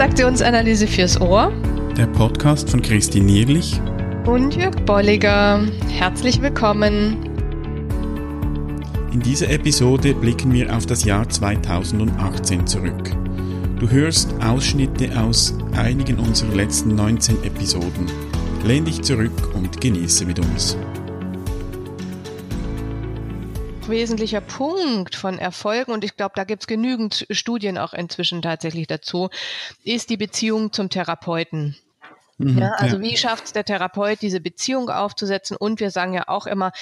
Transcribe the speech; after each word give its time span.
Transaktionsanalyse 0.00 0.86
fürs 0.86 1.20
Ohr. 1.20 1.52
Der 1.94 2.06
Podcast 2.06 2.70
von 2.70 2.80
Christine 2.80 3.26
Nierlich 3.26 3.78
und 4.24 4.56
Jörg 4.56 4.74
Bolliger. 4.86 5.60
Herzlich 5.90 6.40
willkommen. 6.40 7.18
In 9.12 9.20
dieser 9.20 9.50
Episode 9.50 10.14
blicken 10.14 10.54
wir 10.54 10.74
auf 10.74 10.86
das 10.86 11.04
Jahr 11.04 11.28
2018 11.28 12.66
zurück. 12.66 13.10
Du 13.78 13.90
hörst 13.90 14.32
Ausschnitte 14.42 15.20
aus 15.20 15.54
einigen 15.76 16.18
unserer 16.18 16.54
letzten 16.54 16.94
19 16.94 17.44
Episoden. 17.44 18.06
Lehn 18.64 18.86
dich 18.86 19.02
zurück 19.02 19.54
und 19.54 19.82
genieße 19.82 20.24
mit 20.24 20.38
uns 20.38 20.78
wesentlicher 23.90 24.40
Punkt 24.40 25.14
von 25.14 25.38
Erfolgen, 25.38 25.92
und 25.92 26.04
ich 26.04 26.16
glaube, 26.16 26.32
da 26.36 26.44
gibt 26.44 26.62
es 26.62 26.66
genügend 26.66 27.26
Studien 27.30 27.78
auch 27.78 27.92
inzwischen 27.92 28.42
tatsächlich 28.42 28.86
dazu, 28.86 29.28
ist 29.84 30.10
die 30.10 30.16
Beziehung 30.16 30.72
zum 30.72 30.88
Therapeuten. 30.88 31.76
Mhm, 32.40 32.58
ja, 32.58 32.72
also 32.72 32.96
ja. 32.96 33.02
wie 33.02 33.16
schafft 33.18 33.44
es 33.44 33.52
der 33.52 33.66
Therapeut, 33.66 34.22
diese 34.22 34.40
Beziehung 34.40 34.88
aufzusetzen? 34.88 35.58
Und 35.58 35.78
wir 35.78 35.90
sagen 35.90 36.14
ja 36.14 36.24
auch 36.28 36.46
immer 36.46 36.72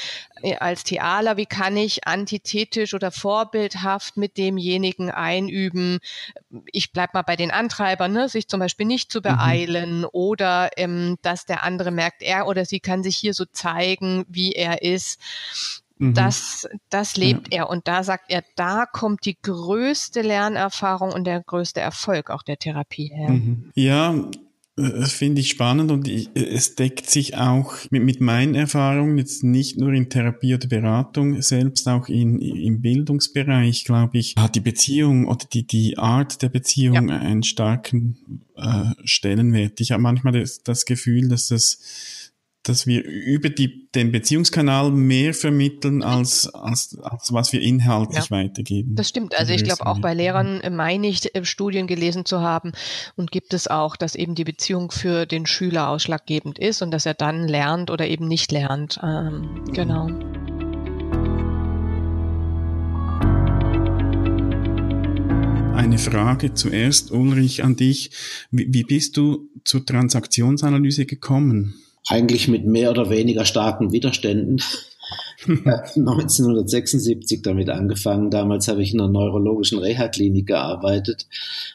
äh, 0.42 0.56
als 0.56 0.84
Thealer, 0.84 1.36
wie 1.36 1.46
kann 1.46 1.76
ich 1.76 2.06
antithetisch 2.06 2.94
oder 2.94 3.10
vorbildhaft 3.10 4.16
mit 4.16 4.36
demjenigen 4.36 5.10
einüben? 5.10 5.98
Ich 6.70 6.92
bleib 6.92 7.12
mal 7.12 7.22
bei 7.22 7.34
den 7.34 7.50
Antreibern, 7.50 8.12
ne? 8.12 8.28
sich 8.28 8.46
zum 8.46 8.60
Beispiel 8.60 8.86
nicht 8.86 9.10
zu 9.10 9.18
mhm. 9.18 9.22
beeilen 9.22 9.98
mhm. 10.00 10.08
oder 10.12 10.70
ähm, 10.76 11.18
dass 11.22 11.44
der 11.44 11.64
andere 11.64 11.90
merkt, 11.90 12.22
er 12.22 12.46
oder 12.46 12.64
sie 12.64 12.78
kann 12.78 13.02
sich 13.02 13.16
hier 13.16 13.34
so 13.34 13.44
zeigen, 13.44 14.24
wie 14.28 14.52
er 14.52 14.82
ist. 14.82 15.20
Mhm. 15.98 16.14
Das, 16.14 16.68
das 16.90 17.16
lebt 17.16 17.52
ja. 17.52 17.60
er. 17.60 17.70
Und 17.70 17.88
da 17.88 18.02
sagt 18.02 18.26
er, 18.28 18.42
da 18.56 18.86
kommt 18.86 19.24
die 19.24 19.36
größte 19.40 20.22
Lernerfahrung 20.22 21.12
und 21.12 21.24
der 21.24 21.42
größte 21.42 21.80
Erfolg 21.80 22.30
auch 22.30 22.42
der 22.42 22.58
Therapie 22.58 23.10
her. 23.14 23.30
Mhm. 23.30 23.70
Ja, 23.74 24.14
das 24.78 25.12
finde 25.12 25.40
ich 25.40 25.48
spannend 25.48 25.90
und 25.90 26.06
ich, 26.06 26.30
es 26.34 26.76
deckt 26.76 27.10
sich 27.10 27.36
auch 27.36 27.74
mit, 27.90 28.04
mit 28.04 28.20
meinen 28.20 28.54
Erfahrungen, 28.54 29.18
jetzt 29.18 29.42
nicht 29.42 29.76
nur 29.76 29.92
in 29.92 30.08
Therapie 30.08 30.54
oder 30.54 30.68
Beratung, 30.68 31.42
selbst 31.42 31.88
auch 31.88 32.08
in, 32.08 32.38
im 32.40 32.80
Bildungsbereich, 32.80 33.84
glaube 33.84 34.18
ich, 34.18 34.34
hat 34.38 34.54
die 34.54 34.60
Beziehung 34.60 35.26
oder 35.26 35.44
die, 35.52 35.66
die 35.66 35.98
Art 35.98 36.42
der 36.42 36.48
Beziehung 36.48 37.08
ja. 37.08 37.18
einen 37.18 37.42
starken 37.42 38.44
äh, 38.56 38.92
Stellenwert. 39.02 39.80
Ich 39.80 39.90
habe 39.90 40.02
manchmal 40.02 40.34
das, 40.34 40.62
das 40.62 40.84
Gefühl, 40.84 41.28
dass 41.28 41.48
das 41.48 42.27
dass 42.62 42.86
wir 42.86 43.04
über 43.04 43.48
die, 43.48 43.88
den 43.94 44.12
Beziehungskanal 44.12 44.90
mehr 44.90 45.32
vermitteln, 45.32 46.02
als, 46.02 46.52
als, 46.52 46.98
als 47.00 47.32
was 47.32 47.52
wir 47.52 47.62
inhaltlich 47.62 48.24
ja, 48.24 48.30
weitergeben. 48.30 48.94
Das 48.94 49.08
stimmt. 49.08 49.38
Also 49.38 49.52
ich 49.52 49.64
glaube, 49.64 49.86
auch 49.86 50.00
bei 50.00 50.12
Lehrern 50.12 50.60
äh, 50.60 50.70
meine 50.70 51.06
ich, 51.06 51.34
äh, 51.34 51.44
Studien 51.44 51.86
gelesen 51.86 52.24
zu 52.24 52.40
haben 52.40 52.72
und 53.16 53.30
gibt 53.30 53.54
es 53.54 53.68
auch, 53.68 53.96
dass 53.96 54.14
eben 54.14 54.34
die 54.34 54.44
Beziehung 54.44 54.90
für 54.90 55.24
den 55.24 55.46
Schüler 55.46 55.88
ausschlaggebend 55.88 56.58
ist 56.58 56.82
und 56.82 56.90
dass 56.90 57.06
er 57.06 57.14
dann 57.14 57.48
lernt 57.48 57.90
oder 57.90 58.06
eben 58.06 58.28
nicht 58.28 58.52
lernt. 58.52 59.00
Ähm, 59.02 59.64
genau. 59.72 60.08
Eine 65.74 65.96
Frage 65.96 66.54
zuerst, 66.54 67.12
Ulrich, 67.12 67.64
an 67.64 67.76
dich. 67.76 68.10
Wie, 68.50 68.66
wie 68.74 68.82
bist 68.82 69.16
du 69.16 69.48
zur 69.64 69.86
Transaktionsanalyse 69.86 71.06
gekommen? 71.06 71.76
Eigentlich 72.08 72.48
mit 72.48 72.66
mehr 72.66 72.90
oder 72.90 73.10
weniger 73.10 73.44
starken 73.44 73.92
Widerständen. 73.92 74.60
1976 75.46 77.42
damit 77.42 77.70
angefangen. 77.70 78.30
Damals 78.30 78.68
habe 78.68 78.82
ich 78.82 78.92
in 78.92 79.00
einer 79.00 79.10
neurologischen 79.10 79.78
Reha-Klinik 79.78 80.46
gearbeitet 80.46 81.26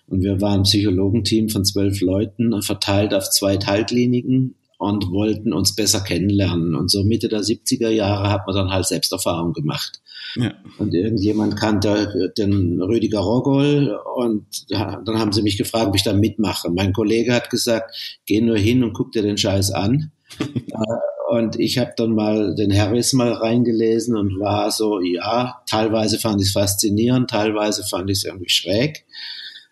und 0.07 0.21
wir 0.21 0.41
waren 0.41 0.61
ein 0.61 0.63
Psychologenteam 0.63 1.49
von 1.49 1.63
zwölf 1.63 2.01
Leuten, 2.01 2.61
verteilt 2.61 3.13
auf 3.13 3.29
zwei 3.29 3.57
Teilkliniken 3.57 4.55
und 4.77 5.11
wollten 5.11 5.53
uns 5.53 5.75
besser 5.75 6.01
kennenlernen. 6.01 6.75
Und 6.75 6.91
so 6.91 7.03
Mitte 7.03 7.29
der 7.29 7.41
70er 7.41 7.89
Jahre 7.89 8.29
hat 8.29 8.45
man 8.45 8.55
dann 8.55 8.69
halt 8.69 8.85
Selbsterfahrung 8.85 9.53
gemacht. 9.53 10.01
Ja. 10.35 10.53
Und 10.77 10.93
irgendjemand 10.93 11.55
kannte 11.57 12.33
den 12.37 12.81
Rüdiger 12.81 13.19
Rogol 13.19 13.97
und 14.15 14.45
dann 14.69 15.19
haben 15.19 15.31
sie 15.31 15.41
mich 15.41 15.57
gefragt, 15.57 15.87
ob 15.87 15.95
ich 15.95 16.03
da 16.03 16.13
mitmache. 16.13 16.69
Mein 16.69 16.91
Kollege 16.91 17.33
hat 17.33 17.49
gesagt, 17.49 18.21
geh 18.25 18.41
nur 18.41 18.57
hin 18.57 18.83
und 18.83 18.93
guck 18.93 19.11
dir 19.11 19.21
den 19.21 19.37
Scheiß 19.37 19.71
an. 19.71 20.11
Äh, 20.39 21.35
und 21.35 21.59
ich 21.59 21.77
habe 21.77 21.93
dann 21.95 22.13
mal 22.13 22.55
den 22.55 22.75
Harris 22.75 23.13
mal 23.13 23.31
reingelesen 23.31 24.15
und 24.15 24.39
war 24.39 24.71
so, 24.71 25.01
ja, 25.01 25.61
teilweise 25.67 26.19
fand 26.19 26.41
ich 26.41 26.47
es 26.47 26.53
faszinierend, 26.53 27.29
teilweise 27.29 27.83
fand 27.83 28.09
ich 28.09 28.19
es 28.19 28.23
irgendwie 28.23 28.49
schräg. 28.49 29.05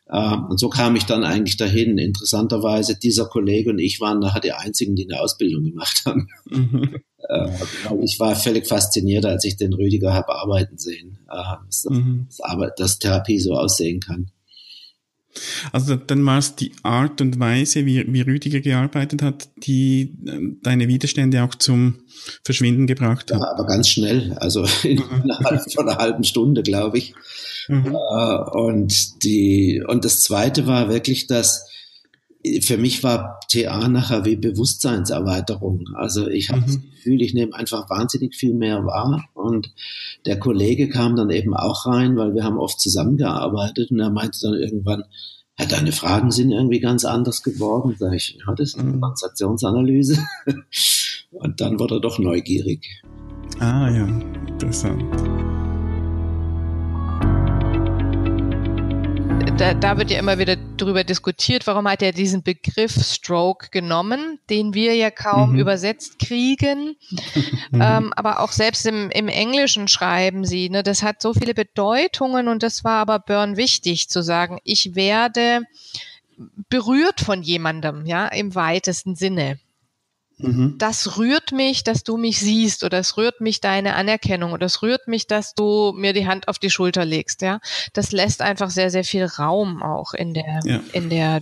Äh, 0.07 0.35
und 0.49 0.59
so 0.59 0.69
kam 0.69 0.95
ich 0.95 1.05
dann 1.05 1.23
eigentlich 1.23 1.57
dahin. 1.57 1.97
Interessanterweise, 1.97 2.97
dieser 2.97 3.25
Kollege 3.25 3.69
und 3.69 3.79
ich 3.79 4.01
waren 4.01 4.19
nachher 4.19 4.41
die 4.41 4.53
einzigen, 4.53 4.95
die 4.95 5.09
eine 5.09 5.21
Ausbildung 5.21 5.63
gemacht 5.63 6.03
haben. 6.05 6.27
Mhm. 6.49 6.97
Äh, 7.29 7.49
ich 8.03 8.19
war 8.19 8.35
völlig 8.35 8.67
fasziniert, 8.67 9.25
als 9.25 9.45
ich 9.45 9.55
den 9.55 9.73
Rüdiger 9.73 10.13
habe 10.13 10.35
arbeiten 10.35 10.77
sehen, 10.77 11.19
dass, 11.27 11.85
mhm. 11.89 12.27
dass 12.77 12.99
Therapie 12.99 13.39
so 13.39 13.53
aussehen 13.53 13.99
kann. 13.99 14.31
Also 15.71 15.95
dann 15.95 16.25
war 16.25 16.37
es 16.37 16.55
die 16.55 16.73
Art 16.83 17.21
und 17.21 17.39
Weise, 17.39 17.85
wie, 17.85 18.05
wie 18.11 18.21
Rüdiger 18.21 18.59
gearbeitet 18.59 19.21
hat, 19.21 19.49
die 19.57 20.13
äh, 20.25 20.39
deine 20.61 20.87
Widerstände 20.87 21.43
auch 21.43 21.55
zum 21.55 21.99
Verschwinden 22.43 22.87
gebracht 22.87 23.31
hat. 23.31 23.39
Ja, 23.39 23.51
aber 23.51 23.65
ganz 23.65 23.89
schnell, 23.89 24.33
also 24.39 24.61
mhm. 24.83 25.03
innerhalb 25.23 25.71
von 25.71 25.87
einer 25.87 25.97
halben 25.97 26.23
Stunde, 26.23 26.63
glaube 26.63 26.97
ich. 26.97 27.13
Mhm. 27.67 27.95
Äh, 27.95 28.57
und 28.57 29.23
die 29.23 29.83
und 29.87 30.05
das 30.05 30.21
Zweite 30.21 30.67
war 30.67 30.89
wirklich, 30.89 31.27
dass 31.27 31.67
für 32.61 32.77
mich 32.77 33.03
war 33.03 33.39
TA 33.49 33.87
nachher 33.87 34.25
wie 34.25 34.35
Bewusstseinserweiterung. 34.35 35.85
Also 35.95 36.27
ich 36.27 36.49
habe 36.49 36.61
mhm. 36.61 36.65
das 36.65 36.81
Gefühl, 36.81 37.21
ich 37.21 37.33
nehme 37.33 37.53
einfach 37.53 37.89
wahnsinnig 37.89 38.35
viel 38.35 38.53
mehr 38.53 38.85
wahr. 38.85 39.25
Und 39.33 39.73
der 40.25 40.39
Kollege 40.39 40.89
kam 40.89 41.15
dann 41.15 41.29
eben 41.29 41.55
auch 41.55 41.85
rein, 41.85 42.17
weil 42.17 42.33
wir 42.33 42.43
haben 42.43 42.57
oft 42.57 42.79
zusammengearbeitet 42.79 43.91
und 43.91 43.99
er 43.99 44.09
meinte 44.09 44.39
dann 44.41 44.53
irgendwann, 44.53 45.03
ja, 45.59 45.65
deine 45.65 45.91
Fragen 45.91 46.31
sind 46.31 46.51
irgendwie 46.51 46.79
ganz 46.79 47.05
anders 47.05 47.43
geworden. 47.43 47.95
Sag 47.99 48.13
ich, 48.13 48.37
ja, 48.45 48.53
das 48.55 48.69
ist 48.69 48.79
eine 48.79 48.91
mhm. 48.91 49.01
Transaktionsanalyse. 49.01 50.17
und 51.31 51.61
dann 51.61 51.79
wurde 51.79 51.95
er 51.95 52.01
doch 52.01 52.17
neugierig. 52.17 53.03
Ah 53.59 53.89
ja, 53.89 54.07
interessant. 54.47 55.03
Da, 59.43 59.73
da 59.73 59.97
wird 59.97 60.11
ja 60.11 60.19
immer 60.19 60.37
wieder 60.37 60.55
darüber 60.77 61.03
diskutiert, 61.03 61.65
warum 61.67 61.87
hat 61.87 62.01
er 62.01 62.11
diesen 62.11 62.43
Begriff 62.43 62.93
Stroke 62.93 63.69
genommen, 63.71 64.39
den 64.49 64.73
wir 64.73 64.95
ja 64.95 65.09
kaum 65.11 65.53
mhm. 65.53 65.59
übersetzt 65.59 66.19
kriegen. 66.19 66.95
Mhm. 67.09 67.21
Ähm, 67.81 68.13
aber 68.15 68.41
auch 68.41 68.51
selbst 68.51 68.85
im, 68.85 69.09
im 69.09 69.27
Englischen 69.27 69.87
schreiben 69.87 70.45
sie, 70.45 70.69
ne, 70.69 70.83
das 70.83 71.03
hat 71.03 71.21
so 71.21 71.33
viele 71.33 71.53
Bedeutungen 71.53 72.47
und 72.47 72.63
das 72.63 72.83
war 72.83 72.99
aber 72.99 73.17
Burn 73.17 73.57
wichtig 73.57 74.09
zu 74.09 74.21
sagen, 74.21 74.59
ich 74.63 74.93
werde 74.93 75.61
berührt 76.69 77.21
von 77.21 77.41
jemandem, 77.41 78.05
ja, 78.05 78.27
im 78.27 78.53
weitesten 78.53 79.15
Sinne. 79.15 79.57
Mhm. 80.41 80.75
Das 80.77 81.17
rührt 81.17 81.51
mich, 81.51 81.83
dass 81.83 82.03
du 82.03 82.17
mich 82.17 82.39
siehst 82.39 82.83
oder 82.83 82.99
es 82.99 83.17
rührt 83.17 83.41
mich 83.41 83.61
deine 83.61 83.95
Anerkennung 83.95 84.53
oder 84.53 84.65
es 84.65 84.81
rührt 84.81 85.07
mich, 85.07 85.27
dass 85.27 85.53
du 85.53 85.93
mir 85.95 86.13
die 86.13 86.27
Hand 86.27 86.47
auf 86.47 86.59
die 86.59 86.69
Schulter 86.69 87.05
legst, 87.05 87.41
ja. 87.41 87.59
Das 87.93 88.11
lässt 88.11 88.41
einfach 88.41 88.69
sehr, 88.69 88.89
sehr 88.89 89.03
viel 89.03 89.25
Raum 89.25 89.81
auch 89.83 90.13
in 90.13 90.33
der, 90.33 90.59
ja. 90.63 90.79
in 90.93 91.09
der 91.09 91.41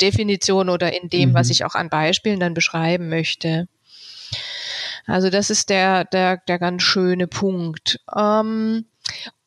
Definition 0.00 0.68
oder 0.68 1.00
in 1.00 1.08
dem, 1.08 1.30
mhm. 1.30 1.34
was 1.34 1.50
ich 1.50 1.64
auch 1.64 1.74
an 1.74 1.88
Beispielen 1.88 2.40
dann 2.40 2.54
beschreiben 2.54 3.08
möchte. 3.08 3.68
Also 5.06 5.30
das 5.30 5.50
ist 5.50 5.70
der, 5.70 6.04
der, 6.04 6.38
der 6.48 6.58
ganz 6.58 6.82
schöne 6.82 7.26
Punkt. 7.26 8.00
Ähm, 8.14 8.86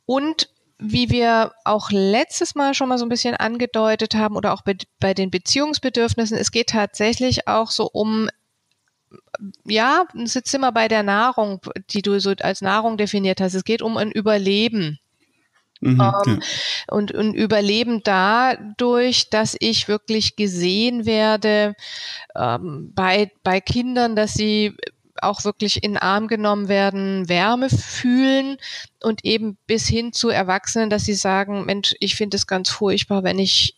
und 0.06 0.50
wie 0.80 1.10
wir 1.10 1.52
auch 1.66 1.92
letztes 1.92 2.56
Mal 2.56 2.74
schon 2.74 2.88
mal 2.88 2.98
so 2.98 3.06
ein 3.06 3.10
bisschen 3.10 3.36
angedeutet 3.36 4.16
haben 4.16 4.38
oder 4.38 4.54
auch 4.54 4.62
bei, 4.62 4.78
bei 5.00 5.14
den 5.14 5.30
Beziehungsbedürfnissen, 5.30 6.38
es 6.38 6.52
geht 6.52 6.70
tatsächlich 6.70 7.48
auch 7.48 7.70
so 7.70 7.90
um 7.92 8.30
ja, 9.66 10.06
sitzt 10.26 10.54
immer 10.54 10.72
bei 10.72 10.88
der 10.88 11.04
Nahrung, 11.04 11.62
die 11.92 12.02
du 12.02 12.20
so 12.20 12.34
als 12.42 12.62
Nahrung 12.62 12.98
definiert 12.98 13.42
hast. 13.42 13.54
Es 13.54 13.64
geht 13.64 13.82
um 13.82 13.98
ein 13.98 14.12
Überleben. 14.12 15.00
Mhm, 15.82 15.92
ähm, 15.92 15.98
ja. 16.02 16.40
und, 16.90 17.14
und 17.14 17.34
Überleben 17.34 18.02
dadurch, 18.04 19.30
dass 19.30 19.56
ich 19.60 19.88
wirklich 19.88 20.36
gesehen 20.36 21.06
werde 21.06 21.74
ähm, 22.36 22.92
bei, 22.94 23.32
bei 23.44 23.62
Kindern, 23.62 24.16
dass 24.16 24.34
sie 24.34 24.76
auch 25.22 25.44
wirklich 25.46 25.84
in 25.84 25.94
den 25.94 25.98
Arm 25.98 26.28
genommen 26.28 26.68
werden, 26.68 27.30
Wärme 27.30 27.70
fühlen 27.70 28.58
und 29.02 29.26
eben 29.26 29.58
bis 29.68 29.88
hin 29.88 30.14
zu 30.14 30.30
Erwachsenen, 30.30 30.90
dass 30.90 31.06
sie 31.06 31.14
sagen, 31.14 31.66
Mensch, 31.66 31.96
ich 32.00 32.16
finde 32.16 32.38
es 32.38 32.48
ganz 32.48 32.70
furchtbar, 32.70 33.24
wenn 33.24 33.40
ich 33.40 33.76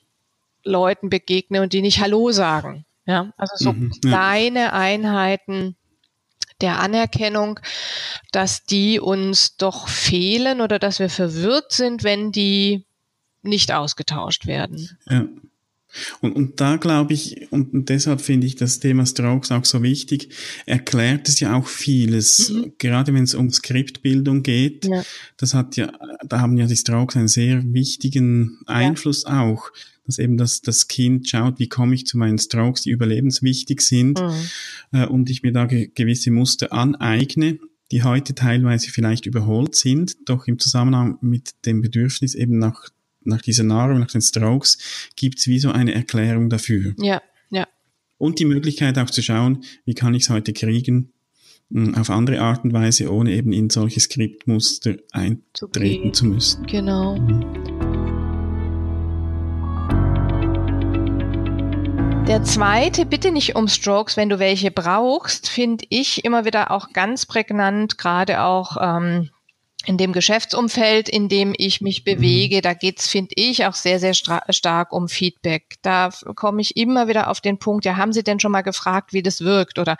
Leuten 0.63 1.09
begegne 1.09 1.61
und 1.61 1.73
die 1.73 1.81
nicht 1.81 1.99
Hallo 1.99 2.31
sagen. 2.31 2.85
Ja, 3.05 3.33
also 3.37 3.53
so 3.55 3.73
mhm, 3.73 3.91
ja. 4.03 4.11
kleine 4.11 4.73
Einheiten 4.73 5.75
der 6.61 6.79
Anerkennung, 6.79 7.59
dass 8.31 8.63
die 8.63 8.99
uns 8.99 9.57
doch 9.57 9.87
fehlen 9.87 10.61
oder 10.61 10.79
dass 10.79 10.99
wir 10.99 11.09
verwirrt 11.09 11.71
sind, 11.71 12.03
wenn 12.03 12.31
die 12.31 12.85
nicht 13.41 13.71
ausgetauscht 13.71 14.45
werden. 14.45 14.97
Ja. 15.09 15.27
Und, 16.21 16.33
und 16.33 16.61
da 16.61 16.77
glaube 16.77 17.13
ich, 17.13 17.51
und, 17.51 17.73
und 17.73 17.89
deshalb 17.89 18.21
finde 18.21 18.47
ich 18.47 18.55
das 18.55 18.79
Thema 18.79 19.05
Strokes 19.05 19.51
auch 19.51 19.65
so 19.65 19.83
wichtig, 19.83 20.33
erklärt 20.65 21.27
es 21.27 21.41
ja 21.41 21.53
auch 21.53 21.67
vieles, 21.67 22.49
mhm. 22.49 22.73
gerade 22.77 23.13
wenn 23.13 23.25
es 23.25 23.35
um 23.35 23.51
Skriptbildung 23.51 24.41
geht. 24.41 24.85
Ja. 24.85 25.03
Das 25.35 25.53
hat 25.53 25.75
ja, 25.75 25.91
da 26.25 26.39
haben 26.39 26.57
ja 26.57 26.65
die 26.65 26.77
Strokes 26.77 27.17
einen 27.17 27.27
sehr 27.27 27.61
wichtigen 27.73 28.59
Einfluss 28.67 29.25
ja. 29.27 29.41
auch, 29.41 29.71
dass 30.05 30.19
eben 30.19 30.37
das, 30.37 30.61
das 30.61 30.87
Kind 30.87 31.27
schaut, 31.27 31.59
wie 31.59 31.69
komme 31.69 31.95
ich 31.95 32.05
zu 32.05 32.17
meinen 32.17 32.39
Strokes, 32.39 32.81
die 32.81 32.91
überlebenswichtig 32.91 33.81
sind, 33.81 34.19
mhm. 34.19 34.99
äh, 34.99 35.05
und 35.05 35.29
ich 35.29 35.43
mir 35.43 35.51
da 35.51 35.65
ge 35.65 35.91
gewisse 35.93 36.31
Muster 36.31 36.73
aneigne 36.73 37.59
die 37.91 38.03
heute 38.03 38.33
teilweise 38.33 38.89
vielleicht 38.89 39.25
überholt 39.25 39.75
sind, 39.75 40.29
doch 40.29 40.47
im 40.47 40.59
Zusammenhang 40.59 41.17
mit 41.19 41.51
dem 41.65 41.81
Bedürfnis 41.81 42.35
eben 42.35 42.57
nach 42.57 42.89
nach 43.23 43.41
dieser 43.41 43.63
Nahrung, 43.63 43.99
nach 43.99 44.09
den 44.09 44.21
Strokes, 44.21 44.79
gibt's 45.15 45.45
wie 45.45 45.59
so 45.59 45.71
eine 45.71 45.93
Erklärung 45.93 46.49
dafür. 46.49 46.95
Ja, 46.97 47.21
ja. 47.51 47.67
Und 48.17 48.39
die 48.39 48.45
Möglichkeit 48.45 48.97
auch 48.97 49.11
zu 49.11 49.21
schauen, 49.21 49.63
wie 49.85 49.93
kann 49.93 50.15
ich 50.15 50.23
es 50.23 50.29
heute 50.31 50.53
kriegen, 50.53 51.11
hm, 51.69 51.93
auf 51.93 52.09
andere 52.09 52.41
Art 52.41 52.63
und 52.63 52.73
Weise, 52.73 53.11
ohne 53.11 53.33
eben 53.33 53.53
in 53.53 53.69
solche 53.69 53.99
Skriptmuster 53.99 54.97
eintreten 55.11 55.43
okay. 55.61 56.11
zu 56.11 56.25
müssen. 56.25 56.65
Genau. 56.65 57.19
Mhm. 57.19 57.70
Der 62.31 62.45
zweite, 62.45 63.05
bitte 63.05 63.29
nicht 63.29 63.57
um 63.57 63.67
Strokes, 63.67 64.15
wenn 64.15 64.29
du 64.29 64.39
welche 64.39 64.71
brauchst, 64.71 65.49
finde 65.49 65.85
ich 65.89 66.23
immer 66.23 66.45
wieder 66.45 66.71
auch 66.71 66.93
ganz 66.93 67.25
prägnant, 67.25 67.97
gerade 67.97 68.41
auch 68.43 68.77
ähm, 68.79 69.31
in 69.85 69.97
dem 69.97 70.13
Geschäftsumfeld, 70.13 71.09
in 71.09 71.27
dem 71.27 71.53
ich 71.57 71.81
mich 71.81 72.05
mhm. 72.05 72.15
bewege, 72.15 72.61
da 72.61 72.73
geht's, 72.73 73.09
finde 73.09 73.33
ich, 73.35 73.65
auch 73.65 73.73
sehr, 73.73 73.99
sehr 73.99 74.13
stark 74.13 74.93
um 74.93 75.09
Feedback. 75.09 75.75
Da 75.81 76.09
komme 76.35 76.61
ich 76.61 76.77
immer 76.77 77.09
wieder 77.09 77.29
auf 77.29 77.41
den 77.41 77.59
Punkt, 77.59 77.83
ja, 77.83 77.97
haben 77.97 78.13
Sie 78.13 78.23
denn 78.23 78.39
schon 78.39 78.53
mal 78.53 78.61
gefragt, 78.61 79.11
wie 79.11 79.23
das 79.23 79.41
wirkt? 79.41 79.77
Oder 79.77 79.97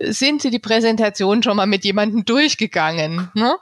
sind 0.00 0.40
Sie 0.40 0.50
die 0.50 0.58
Präsentation 0.58 1.42
schon 1.42 1.58
mal 1.58 1.66
mit 1.66 1.84
jemandem 1.84 2.24
durchgegangen? 2.24 3.30
Ne? 3.34 3.54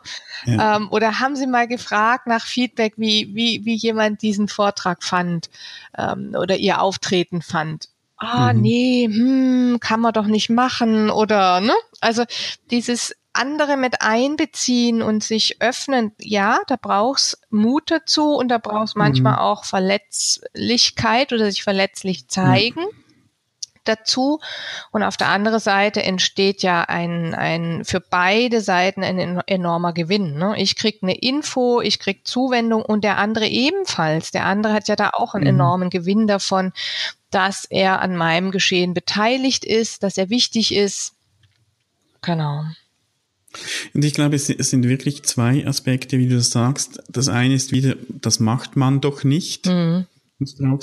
Ja. 0.44 0.76
Ähm, 0.76 0.88
oder 0.93 1.19
haben 1.19 1.34
Sie 1.34 1.49
mal 1.49 1.66
gefragt 1.66 2.28
nach 2.28 2.46
Feedback, 2.46 2.93
wie, 2.96 3.34
wie, 3.34 3.64
wie 3.64 3.75
jemand 3.75 4.22
diesen 4.22 4.46
Vortrag 4.46 5.02
fand 5.02 5.50
ähm, 5.99 6.37
oder 6.38 6.58
Ihr 6.58 6.81
Auftreten 6.81 7.43
fand? 7.43 7.88
Ah, 8.16 8.52
mhm. 8.52 8.61
nee, 8.61 9.08
hm, 9.11 9.78
kann 9.81 10.00
man 10.00 10.12
doch 10.12 10.26
nicht 10.26 10.50
machen 10.50 11.11
oder, 11.11 11.61
ne? 11.61 11.75
Also 12.00 12.25
dieses 12.70 13.14
andere 13.32 13.76
mit 13.76 14.00
einbeziehen 14.00 15.02
und 15.02 15.25
sich 15.25 15.61
öffnen, 15.61 16.12
ja, 16.20 16.61
da 16.69 16.76
brauchst 16.81 17.40
Mut 17.50 17.90
dazu 17.90 18.34
und 18.37 18.49
da 18.49 18.58
brauchst 18.58 18.96
manchmal 18.96 19.34
mhm. 19.34 19.38
auch 19.40 19.64
Verletzlichkeit 19.64 21.32
oder 21.32 21.50
sich 21.50 21.64
verletzlich 21.64 22.28
zeigen. 22.28 22.81
Mhm. 22.81 23.04
Dazu. 23.85 24.41
Und 24.91 25.03
auf 25.03 25.17
der 25.17 25.29
anderen 25.29 25.61
Seite 25.61 26.03
entsteht 26.03 26.63
ja 26.63 26.83
ein, 26.83 27.35
ein 27.35 27.85
für 27.85 28.01
beide 28.01 28.61
Seiten 28.61 29.03
ein 29.03 29.41
enormer 29.47 29.93
Gewinn. 29.93 30.35
Ne? 30.35 30.55
Ich 30.59 30.77
krieg 30.77 30.99
eine 31.03 31.17
Info, 31.17 31.81
ich 31.81 31.99
krieg 31.99 32.27
Zuwendung 32.27 32.83
und 32.83 33.05
der 33.05 33.19
andere 33.19 33.47
ebenfalls. 33.47 34.31
Der 34.31 34.47
andere 34.47 34.73
hat 34.73 34.89
ja 34.89 34.97
da 34.97 35.11
auch 35.13 35.35
einen 35.35 35.45
mhm. 35.45 35.61
enormen 35.61 35.91
Gewinn 35.91 36.27
davon, 36.27 36.73
dass 37.31 37.65
er 37.65 38.01
an 38.01 38.17
meinem 38.17 38.51
Geschehen 38.51 38.95
beteiligt 38.95 39.65
ist, 39.65 40.03
dass 40.03 40.17
er 40.17 40.31
wichtig 40.31 40.75
ist. 40.75 41.15
Genau. 42.23 42.65
Und 43.93 44.05
ich 44.05 44.15
glaube, 44.15 44.37
es 44.37 44.47
sind 44.47 44.89
wirklich 44.89 45.23
zwei 45.25 45.67
Aspekte, 45.67 46.19
wie 46.19 46.29
du 46.29 46.37
das 46.37 46.51
sagst. 46.51 47.03
Das 47.09 47.29
eine 47.29 47.55
ist 47.55 47.73
wieder, 47.73 47.95
das 48.09 48.41
macht 48.41 48.77
man 48.77 49.01
doch 49.01 49.25
nicht. 49.25 49.67
Mhm. 49.67 50.07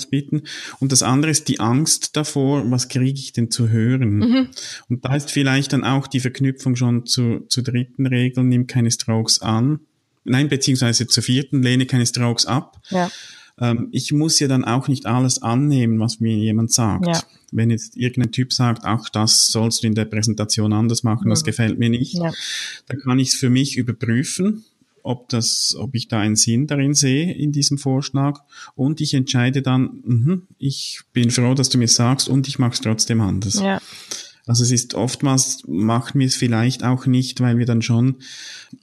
Bieten. 0.10 0.44
Und 0.80 0.92
das 0.92 1.04
andere 1.04 1.32
ist 1.32 1.48
die 1.48 1.60
Angst 1.60 2.16
davor, 2.16 2.70
was 2.72 2.88
kriege 2.88 3.20
ich 3.20 3.34
denn 3.34 3.52
zu 3.52 3.70
hören? 3.70 4.18
Mhm. 4.18 4.48
Und 4.90 5.06
da 5.06 5.16
ist 5.16 5.32
vielleicht 5.32 5.74
dann 5.74 5.84
auch 5.84 6.08
die 6.08 6.20
Verknüpfung 6.20 6.76
schon 6.76 7.06
zu, 7.06 7.46
zur 7.48 7.64
dritten 7.64 8.06
Regel, 8.06 8.44
nimm 8.44 8.68
keine 8.68 8.92
Strokes 8.92 9.42
an. 9.42 9.82
Nein, 10.24 10.50
beziehungsweise 10.50 11.08
zur 11.08 11.24
vierten, 11.24 11.64
lehne 11.64 11.86
keine 11.86 12.06
Strokes 12.06 12.46
ab. 12.46 12.82
Ja. 12.90 13.12
Ähm, 13.60 13.90
ich 13.92 14.12
muss 14.14 14.40
ja 14.40 14.48
dann 14.48 14.64
auch 14.64 14.88
nicht 14.88 15.06
alles 15.06 15.42
annehmen, 15.42 16.00
was 16.00 16.20
mir 16.20 16.36
jemand 16.36 16.72
sagt. 16.72 17.08
Ja 17.08 17.22
wenn 17.52 17.70
jetzt 17.70 17.98
irgendein 17.98 18.32
Typ 18.32 18.54
sagt, 18.54 18.86
ach, 18.86 19.10
das 19.10 19.48
sollst 19.48 19.84
du 19.84 19.88
in 19.88 19.96
der 19.96 20.06
Präsentation 20.06 20.74
anders 20.74 21.04
machen, 21.04 21.30
das 21.30 21.44
gefällt 21.44 21.78
mir 21.78 21.90
nicht, 21.90 22.16
ja. 22.16 22.32
dann 22.88 23.00
kann 23.00 23.20
ich 23.20 23.30
es 23.30 23.36
für 23.36 23.50
mich 23.50 23.78
überprüfen, 23.78 24.64
ob 25.04 25.30
das, 25.30 25.76
ob 25.78 25.96
ich 25.96 26.08
da 26.08 26.20
einen 26.20 26.36
Sinn 26.36 26.68
darin 26.68 26.94
sehe 26.94 27.34
in 27.34 27.52
diesem 27.52 27.78
Vorschlag 27.78 28.42
und 28.76 29.02
ich 29.02 29.14
entscheide 29.14 29.62
dann, 29.62 30.02
mh, 30.04 30.38
ich 30.58 31.02
bin 31.14 31.32
froh, 31.32 31.54
dass 31.54 31.70
du 31.70 31.78
mir 31.78 31.88
sagst 31.88 32.30
und 32.30 32.48
ich 32.48 32.60
mache 32.60 32.74
es 32.74 32.82
trotzdem 32.82 33.22
anders. 33.22 33.56
Ja. 33.56 33.82
Also 34.48 34.64
es 34.64 34.72
ist 34.72 34.96
oftmals, 34.96 35.64
macht 35.68 36.16
mir 36.16 36.28
es 36.28 36.36
vielleicht 36.36 36.84
auch 36.84 37.06
nicht, 37.06 37.40
weil 37.42 37.58
wir 37.58 37.66
dann 37.66 37.82
schon 37.82 38.18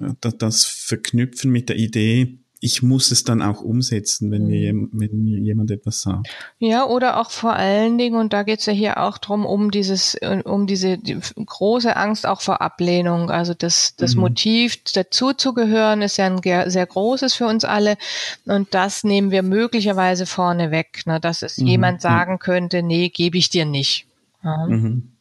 äh, 0.01 0.31
das 0.39 0.65
verknüpfen 0.65 1.51
mit 1.51 1.69
der 1.69 1.77
Idee, 1.77 2.39
ich 2.61 2.83
muss 2.83 3.11
es 3.11 3.25
dann 3.25 3.43
auch 3.43 3.61
umsetzen, 3.61 4.31
wenn, 4.31 4.47
mir, 4.47 4.73
mhm. 4.73 4.91
wenn 4.93 5.23
mir 5.23 5.39
jemand 5.39 5.71
etwas 5.71 6.03
sagt. 6.03 6.29
Ja, 6.59 6.87
oder 6.87 7.21
auch 7.21 7.31
vor 7.31 7.55
allen 7.55 7.99
Dingen, 7.99 8.17
und 8.17 8.33
da 8.33 8.43
geht 8.43 8.61
es 8.61 8.67
ja 8.67 8.73
hier 8.73 8.99
auch 8.99 9.19
drum 9.19 9.47
um 9.47 9.71
dieses, 9.71 10.17
um 10.45 10.67
diese 10.67 10.99
die 10.99 11.19
große 11.37 11.95
Angst 11.97 12.27
auch 12.27 12.41
vor 12.41 12.61
Ablehnung. 12.61 13.31
Also 13.31 13.55
das, 13.55 13.95
das 13.97 14.15
mhm. 14.15 14.23
Motiv, 14.23 14.83
dazuzugehören, 14.83 16.03
ist 16.03 16.17
ja 16.17 16.27
ein 16.27 16.41
sehr 16.71 16.87
großes 16.87 17.35
für 17.35 17.47
uns 17.47 17.65
alle. 17.65 17.97
Und 18.45 18.75
das 18.75 19.05
nehmen 19.05 19.31
wir 19.31 19.43
möglicherweise 19.43 20.27
vorne 20.27 20.71
weg, 20.71 21.03
ne, 21.07 21.21
dass 21.21 21.43
es 21.43 21.59
mhm. 21.59 21.67
jemand 21.67 22.01
sagen 22.01 22.39
könnte, 22.39 22.83
nee, 22.83 23.09
gebe 23.09 23.39
ich 23.39 23.49
dir 23.49 23.67
nicht. 23.67 24.07
Mhm 24.43 25.18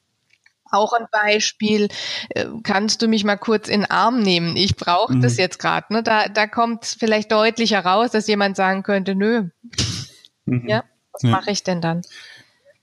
auch 0.72 0.94
ein 0.94 1.08
Beispiel, 1.12 1.88
äh, 2.30 2.46
kannst 2.64 3.02
du 3.02 3.08
mich 3.08 3.24
mal 3.24 3.38
kurz 3.38 3.68
in 3.68 3.82
den 3.82 3.92
Arm 3.92 4.22
nehmen? 4.22 4.56
Ich 4.56 4.76
brauche 4.76 5.16
mhm. 5.16 5.22
das 5.22 5.38
jetzt 5.38 5.60
gerade. 5.60 5.94
Ne? 5.94 6.04
Da, 6.04 6.28
da 6.28 6.48
kommt 6.48 6.86
vielleicht 6.86 7.32
deutlicher 7.32 7.80
raus, 7.80 8.12
dass 8.12 8.28
jemand 8.28 8.56
sagen 8.56 8.84
könnte, 8.84 9.16
nö. 9.16 9.50
Mhm. 10.46 10.68
Ja, 10.68 10.84
was 11.12 11.24
ja. 11.24 11.30
mache 11.30 11.52
ich 11.52 11.64
denn 11.64 11.82
dann? 11.82 12.02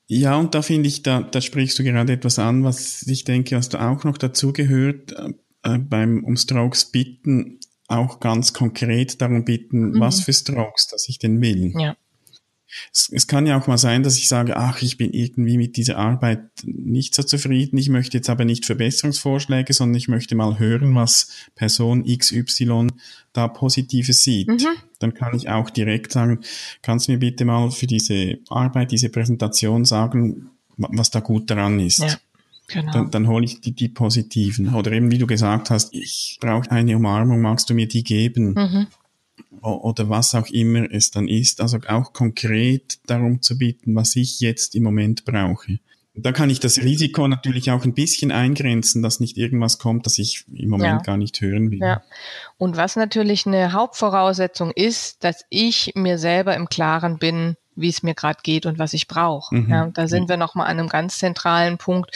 Ja, 0.07 0.37
und 0.37 0.55
da 0.55 0.63
finde 0.63 0.89
ich, 0.89 1.03
da, 1.03 1.23
da 1.23 1.41
sprichst 1.41 1.79
du 1.79 1.83
gerade 1.83 2.13
etwas 2.13 2.39
an, 2.39 2.63
was 2.63 3.03
ich 3.07 3.25
denke, 3.25 3.57
was 3.57 3.71
da 3.71 3.91
auch 3.91 4.05
noch 4.05 4.19
dazu 4.19 4.53
gehört, 4.53 5.13
äh, 5.13 5.33
äh, 5.63 5.79
beim 5.79 6.25
um 6.25 6.37
Strokes 6.37 6.91
bitten, 6.91 7.61
auch 7.89 8.20
ganz 8.20 8.53
konkret 8.53 9.20
darum 9.20 9.44
bitten, 9.44 9.93
mhm. 9.93 10.01
was 10.01 10.20
für 10.20 10.32
Strokes, 10.32 10.89
dass 10.89 11.08
ich 11.08 11.19
denn 11.19 11.41
will. 11.41 11.73
Ja 11.79 11.97
es, 12.93 13.11
es 13.13 13.27
kann 13.27 13.47
ja 13.47 13.59
auch 13.59 13.67
mal 13.67 13.79
sein, 13.79 14.03
dass 14.03 14.19
ich 14.19 14.29
sage, 14.29 14.57
ach, 14.57 14.83
ich 14.83 14.97
bin 14.97 15.13
irgendwie 15.13 15.57
mit 15.57 15.77
dieser 15.77 15.99
Arbeit 15.99 16.43
nicht 16.65 17.15
so 17.15 17.23
zufrieden. 17.23 17.79
Ich 17.79 17.89
möchte 17.89 18.17
jetzt 18.17 18.31
aber 18.31 18.45
nicht 18.45 18.65
Verbesserungsvorschläge, 18.67 19.73
sondern 19.73 19.97
ich 19.97 20.09
möchte 20.09 20.35
mal 20.35 20.59
hören, 20.59 20.95
was 20.95 21.29
Person 21.55 22.05
XY 22.05 22.89
da 23.33 23.49
Positives 23.49 24.23
sieht. 24.23 24.49
Mhm. 24.49 24.67
Dann 24.99 25.15
kann 25.15 25.37
ich 25.37 25.49
auch 25.49 25.71
direkt 25.71 26.13
sagen, 26.13 26.41
kannst 26.83 27.09
du 27.09 27.13
mir 27.13 27.19
bitte 27.19 27.45
mal 27.45 27.71
für 27.71 27.87
diese 27.87 28.39
Arbeit, 28.49 28.93
diese 28.93 29.09
Präsentation 29.09 29.85
sagen, 29.85 30.51
was 30.77 31.11
da 31.11 31.21
gut 31.21 31.51
daran 31.51 31.81
ist. 31.81 31.99
Ja. 31.99 32.17
Genau. 32.67 32.93
Dann, 32.93 33.11
dann 33.11 33.29
hole 33.29 33.45
ich 33.45 33.61
die, 33.61 33.73
die 33.73 33.89
positiven. 33.89 34.75
Oder 34.75 34.93
eben, 34.93 35.11
wie 35.11 35.19
du 35.19 35.27
gesagt 35.27 35.69
hast, 35.69 35.93
ich 35.93 36.39
brauche 36.41 36.71
eine 36.71 36.97
Umarmung, 36.97 37.43
magst 37.43 37.69
du 37.69 37.75
mir 37.75 37.87
die 37.87 38.03
geben? 38.03 38.55
Mhm 38.55 38.87
oder 39.65 40.09
was 40.09 40.35
auch 40.35 40.49
immer 40.49 40.91
es 40.91 41.11
dann 41.11 41.29
ist, 41.29 41.61
also 41.61 41.79
auch 41.89 42.13
konkret 42.13 42.99
darum 43.06 43.43
zu 43.43 43.59
bieten, 43.59 43.94
was 43.94 44.17
ich 44.17 44.41
jetzt 44.41 44.75
im 44.75 44.83
Moment 44.83 45.25
brauche. 45.25 45.79
Da 46.17 46.31
kann 46.31 46.49
ich 46.49 46.61
das 46.61 46.79
Risiko 46.79 47.27
natürlich 47.27 47.73
auch 47.73 47.85
ein 47.85 47.93
bisschen 47.93 48.31
eingrenzen, 48.31 49.03
dass 49.03 49.19
nicht 49.19 49.37
irgendwas 49.37 49.79
kommt, 49.79 50.06
das 50.06 50.19
ich 50.19 50.44
im 50.55 50.71
Moment 50.71 51.01
ja. 51.01 51.03
gar 51.03 51.17
nicht 51.17 51.41
hören 51.41 51.73
will. 51.73 51.81
Ja. 51.81 52.03
Und 52.56 52.77
was 52.77 52.94
natürlich 52.94 53.47
eine 53.47 53.73
Hauptvoraussetzung 53.73 54.71
ist, 54.71 55.25
dass 55.25 55.44
ich 55.51 55.93
mir 55.97 56.19
selber 56.19 56.55
im 56.55 56.69
Klaren 56.69 57.19
bin, 57.19 57.56
wie 57.77 57.89
es 57.89 58.03
mir 58.03 58.15
gerade 58.15 58.39
geht 58.43 58.67
und 58.67 58.79
was 58.79 58.93
ich 58.93 59.09
brauche. 59.09 59.55
Mhm. 59.55 59.71
Ja, 59.71 59.87
da 59.93 60.07
sind 60.07 60.29
wir 60.29 60.37
nochmal 60.37 60.67
an 60.67 60.79
einem 60.79 60.89
ganz 60.89 61.19
zentralen 61.19 61.79
Punkt. 61.79 62.11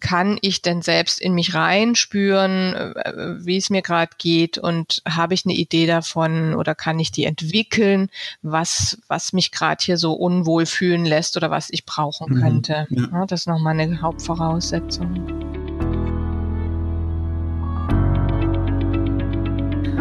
Kann 0.00 0.38
ich 0.40 0.62
denn 0.62 0.82
selbst 0.82 1.20
in 1.20 1.34
mich 1.34 1.54
reinspüren, 1.54 2.74
äh, 2.74 3.44
wie 3.44 3.56
es 3.56 3.70
mir 3.70 3.82
gerade 3.82 4.12
geht 4.18 4.58
und 4.58 5.02
habe 5.08 5.34
ich 5.34 5.44
eine 5.44 5.54
Idee 5.54 5.86
davon 5.86 6.54
oder 6.54 6.74
kann 6.74 6.98
ich 6.98 7.12
die 7.12 7.24
entwickeln, 7.24 8.08
was, 8.42 8.98
was 9.08 9.32
mich 9.32 9.50
gerade 9.50 9.84
hier 9.84 9.96
so 9.96 10.12
unwohl 10.12 10.66
fühlen 10.66 11.04
lässt 11.04 11.36
oder 11.36 11.50
was 11.50 11.70
ich 11.70 11.84
brauchen 11.86 12.34
mhm. 12.34 12.42
könnte. 12.42 12.86
Ja. 12.90 13.08
Ja, 13.12 13.26
das 13.26 13.40
ist 13.40 13.46
nochmal 13.48 13.78
eine 13.78 14.00
Hauptvoraussetzung. 14.00 15.44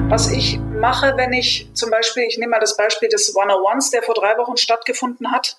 Was 0.10 0.32
ich 0.32 0.60
mache, 0.84 1.16
wenn 1.16 1.32
ich 1.32 1.70
zum 1.74 1.90
Beispiel, 1.90 2.24
ich 2.24 2.38
nehme 2.38 2.52
mal 2.52 2.60
das 2.60 2.76
Beispiel 2.76 3.08
des 3.08 3.34
One-on-Ones, 3.34 3.90
der 3.92 4.04
vor 4.04 4.16
drei 4.16 4.38
Wochen 4.38 4.58
stattgefunden 4.58 5.32
hat, 5.32 5.56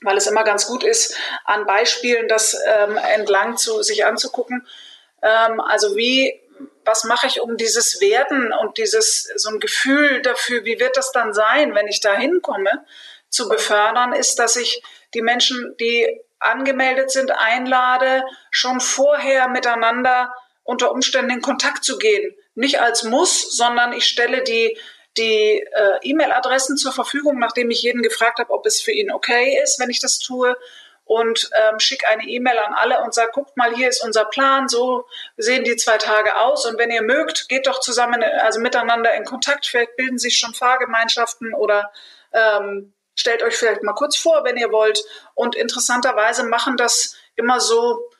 weil 0.00 0.16
es 0.16 0.26
immer 0.26 0.44
ganz 0.44 0.66
gut 0.66 0.82
ist, 0.82 1.14
an 1.44 1.66
Beispielen 1.66 2.26
das 2.26 2.56
ähm, 2.66 2.96
entlang 2.96 3.58
zu 3.58 3.82
sich 3.82 4.06
anzugucken. 4.06 4.66
Ähm, 5.22 5.60
also 5.60 5.94
wie, 5.94 6.40
was 6.86 7.04
mache 7.04 7.26
ich, 7.26 7.42
um 7.42 7.58
dieses 7.58 8.00
Werden 8.00 8.50
und 8.54 8.78
dieses 8.78 9.30
so 9.36 9.50
ein 9.50 9.60
Gefühl 9.60 10.22
dafür, 10.22 10.64
wie 10.64 10.80
wird 10.80 10.96
das 10.96 11.12
dann 11.12 11.34
sein, 11.34 11.74
wenn 11.74 11.86
ich 11.86 12.00
da 12.00 12.14
hinkomme, 12.14 12.82
zu 13.28 13.50
befördern, 13.50 14.14
ist, 14.14 14.38
dass 14.38 14.56
ich 14.56 14.82
die 15.12 15.20
Menschen, 15.20 15.76
die 15.78 16.18
angemeldet 16.38 17.10
sind, 17.10 17.30
einlade, 17.30 18.22
schon 18.50 18.80
vorher 18.80 19.48
miteinander 19.48 20.34
unter 20.62 20.92
Umständen 20.92 21.32
in 21.32 21.42
Kontakt 21.42 21.84
zu 21.84 21.98
gehen. 21.98 22.34
Nicht 22.56 22.80
als 22.80 23.04
Muss, 23.04 23.56
sondern 23.56 23.92
ich 23.92 24.06
stelle 24.06 24.42
die, 24.42 24.76
die 25.16 25.60
äh, 25.60 25.98
E-Mail-Adressen 26.02 26.76
zur 26.76 26.92
Verfügung, 26.92 27.38
nachdem 27.38 27.70
ich 27.70 27.82
jeden 27.82 28.02
gefragt 28.02 28.38
habe, 28.38 28.52
ob 28.52 28.66
es 28.66 28.80
für 28.80 28.92
ihn 28.92 29.12
okay 29.12 29.60
ist, 29.62 29.78
wenn 29.78 29.90
ich 29.90 30.00
das 30.00 30.18
tue. 30.18 30.56
Und 31.04 31.50
ähm, 31.54 31.78
schicke 31.78 32.08
eine 32.08 32.24
E-Mail 32.24 32.58
an 32.58 32.74
alle 32.74 33.00
und 33.02 33.14
sage, 33.14 33.30
guckt 33.32 33.56
mal, 33.56 33.72
hier 33.74 33.88
ist 33.88 34.02
unser 34.02 34.24
Plan, 34.24 34.68
so 34.68 35.04
sehen 35.36 35.62
die 35.62 35.76
zwei 35.76 35.98
Tage 35.98 36.36
aus. 36.36 36.66
Und 36.66 36.78
wenn 36.78 36.90
ihr 36.90 37.02
mögt, 37.02 37.48
geht 37.48 37.68
doch 37.68 37.78
zusammen, 37.78 38.24
also 38.24 38.58
miteinander 38.58 39.14
in 39.14 39.24
Kontakt, 39.24 39.66
vielleicht 39.66 39.94
bilden 39.94 40.18
sich 40.18 40.36
schon 40.36 40.52
Fahrgemeinschaften 40.52 41.54
oder 41.54 41.92
ähm, 42.32 42.92
stellt 43.14 43.42
euch 43.42 43.54
vielleicht 43.54 43.82
mal 43.82 43.92
kurz 43.92 44.16
vor, 44.16 44.44
wenn 44.44 44.56
ihr 44.56 44.72
wollt. 44.72 45.04
Und 45.34 45.54
interessanterweise 45.54 46.44
machen 46.44 46.76
das 46.76 47.16
immer 47.36 47.60
so 47.60 48.10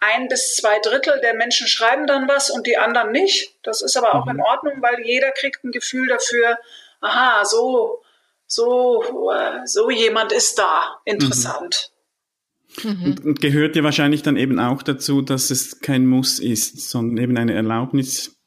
ein 0.00 0.28
bis 0.28 0.56
zwei 0.56 0.78
Drittel 0.80 1.20
der 1.22 1.34
Menschen 1.34 1.68
schreiben 1.68 2.06
dann 2.06 2.26
was 2.26 2.50
und 2.50 2.66
die 2.66 2.78
anderen 2.78 3.12
nicht. 3.12 3.54
Das 3.62 3.82
ist 3.82 3.96
aber 3.96 4.14
auch 4.14 4.24
mhm. 4.24 4.32
in 4.32 4.40
Ordnung, 4.40 4.74
weil 4.80 5.04
jeder 5.04 5.30
kriegt 5.30 5.62
ein 5.62 5.72
Gefühl 5.72 6.08
dafür, 6.08 6.58
aha, 7.00 7.44
so, 7.44 8.02
so, 8.46 9.30
äh, 9.30 9.66
so 9.66 9.90
jemand 9.90 10.32
ist 10.32 10.58
da. 10.58 11.00
Interessant. 11.04 11.92
Mhm. 12.82 13.16
Und 13.24 13.40
gehört 13.40 13.76
ja 13.76 13.84
wahrscheinlich 13.84 14.22
dann 14.22 14.36
eben 14.36 14.58
auch 14.58 14.82
dazu, 14.82 15.22
dass 15.22 15.50
es 15.50 15.80
kein 15.80 16.06
Muss 16.06 16.38
ist, 16.38 16.90
sondern 16.90 17.22
eben 17.22 17.36
eine 17.36 17.54
Erlaubnis. 17.54 18.38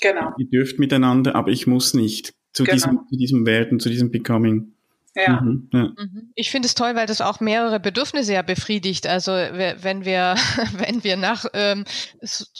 Genau. 0.00 0.32
Ihr 0.38 0.48
dürft 0.48 0.78
miteinander, 0.78 1.34
aber 1.34 1.50
ich 1.50 1.66
muss 1.66 1.94
nicht 1.94 2.34
zu, 2.52 2.64
genau. 2.64 2.74
diesem, 2.74 3.00
zu 3.08 3.16
diesem 3.16 3.46
Werden, 3.46 3.80
zu 3.80 3.88
diesem 3.88 4.10
Becoming. 4.10 4.75
Ja. 5.16 5.40
Mhm, 5.40 5.70
ja. 5.72 5.82
Mhm. 5.96 6.32
Ich 6.34 6.50
finde 6.50 6.66
es 6.66 6.74
toll, 6.74 6.94
weil 6.94 7.06
das 7.06 7.22
auch 7.22 7.40
mehrere 7.40 7.80
Bedürfnisse 7.80 8.34
ja 8.34 8.42
befriedigt. 8.42 9.06
Also 9.06 9.32
wenn 9.32 10.04
wir, 10.04 10.34
wenn 10.76 11.02
wir 11.04 11.16
nach 11.16 11.46
ähm, 11.54 11.84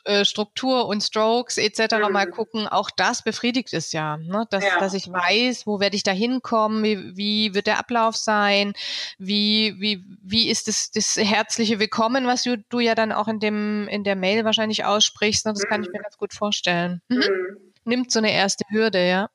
äh, 0.04 0.24
Struktur 0.24 0.86
und 0.86 1.02
Strokes 1.02 1.58
etc. 1.58 1.96
Mhm. 2.06 2.12
mal 2.12 2.26
gucken, 2.26 2.66
auch 2.66 2.90
das 2.96 3.22
befriedigt 3.22 3.74
es 3.74 3.92
ja, 3.92 4.16
ne? 4.16 4.46
dass, 4.50 4.64
ja. 4.64 4.78
dass 4.78 4.94
ich 4.94 5.12
weiß, 5.12 5.66
wo 5.66 5.80
werde 5.80 5.96
ich 5.96 6.02
da 6.02 6.12
hinkommen, 6.12 6.82
wie, 6.82 7.16
wie 7.16 7.54
wird 7.54 7.66
der 7.66 7.78
Ablauf 7.78 8.16
sein, 8.16 8.72
wie, 9.18 9.76
wie, 9.78 10.02
wie 10.22 10.48
ist 10.48 10.66
das, 10.66 10.90
das 10.90 11.16
herzliche 11.16 11.78
Willkommen, 11.78 12.26
was 12.26 12.44
du, 12.44 12.56
du 12.70 12.80
ja 12.80 12.94
dann 12.94 13.12
auch 13.12 13.28
in 13.28 13.38
dem 13.38 13.86
in 13.88 14.02
der 14.02 14.16
Mail 14.16 14.46
wahrscheinlich 14.46 14.86
aussprichst. 14.86 15.44
Ne? 15.44 15.52
Das 15.52 15.66
kann 15.66 15.82
ich 15.82 15.88
mir 15.88 15.98
mhm. 15.98 16.04
ganz 16.04 16.16
gut 16.16 16.32
vorstellen. 16.32 17.02
Mhm. 17.08 17.18
mhm. 17.18 17.56
Nimmt 17.88 18.10
so 18.10 18.18
eine 18.18 18.32
erste 18.32 18.64
Hürde, 18.68 19.06
ja. 19.06 19.28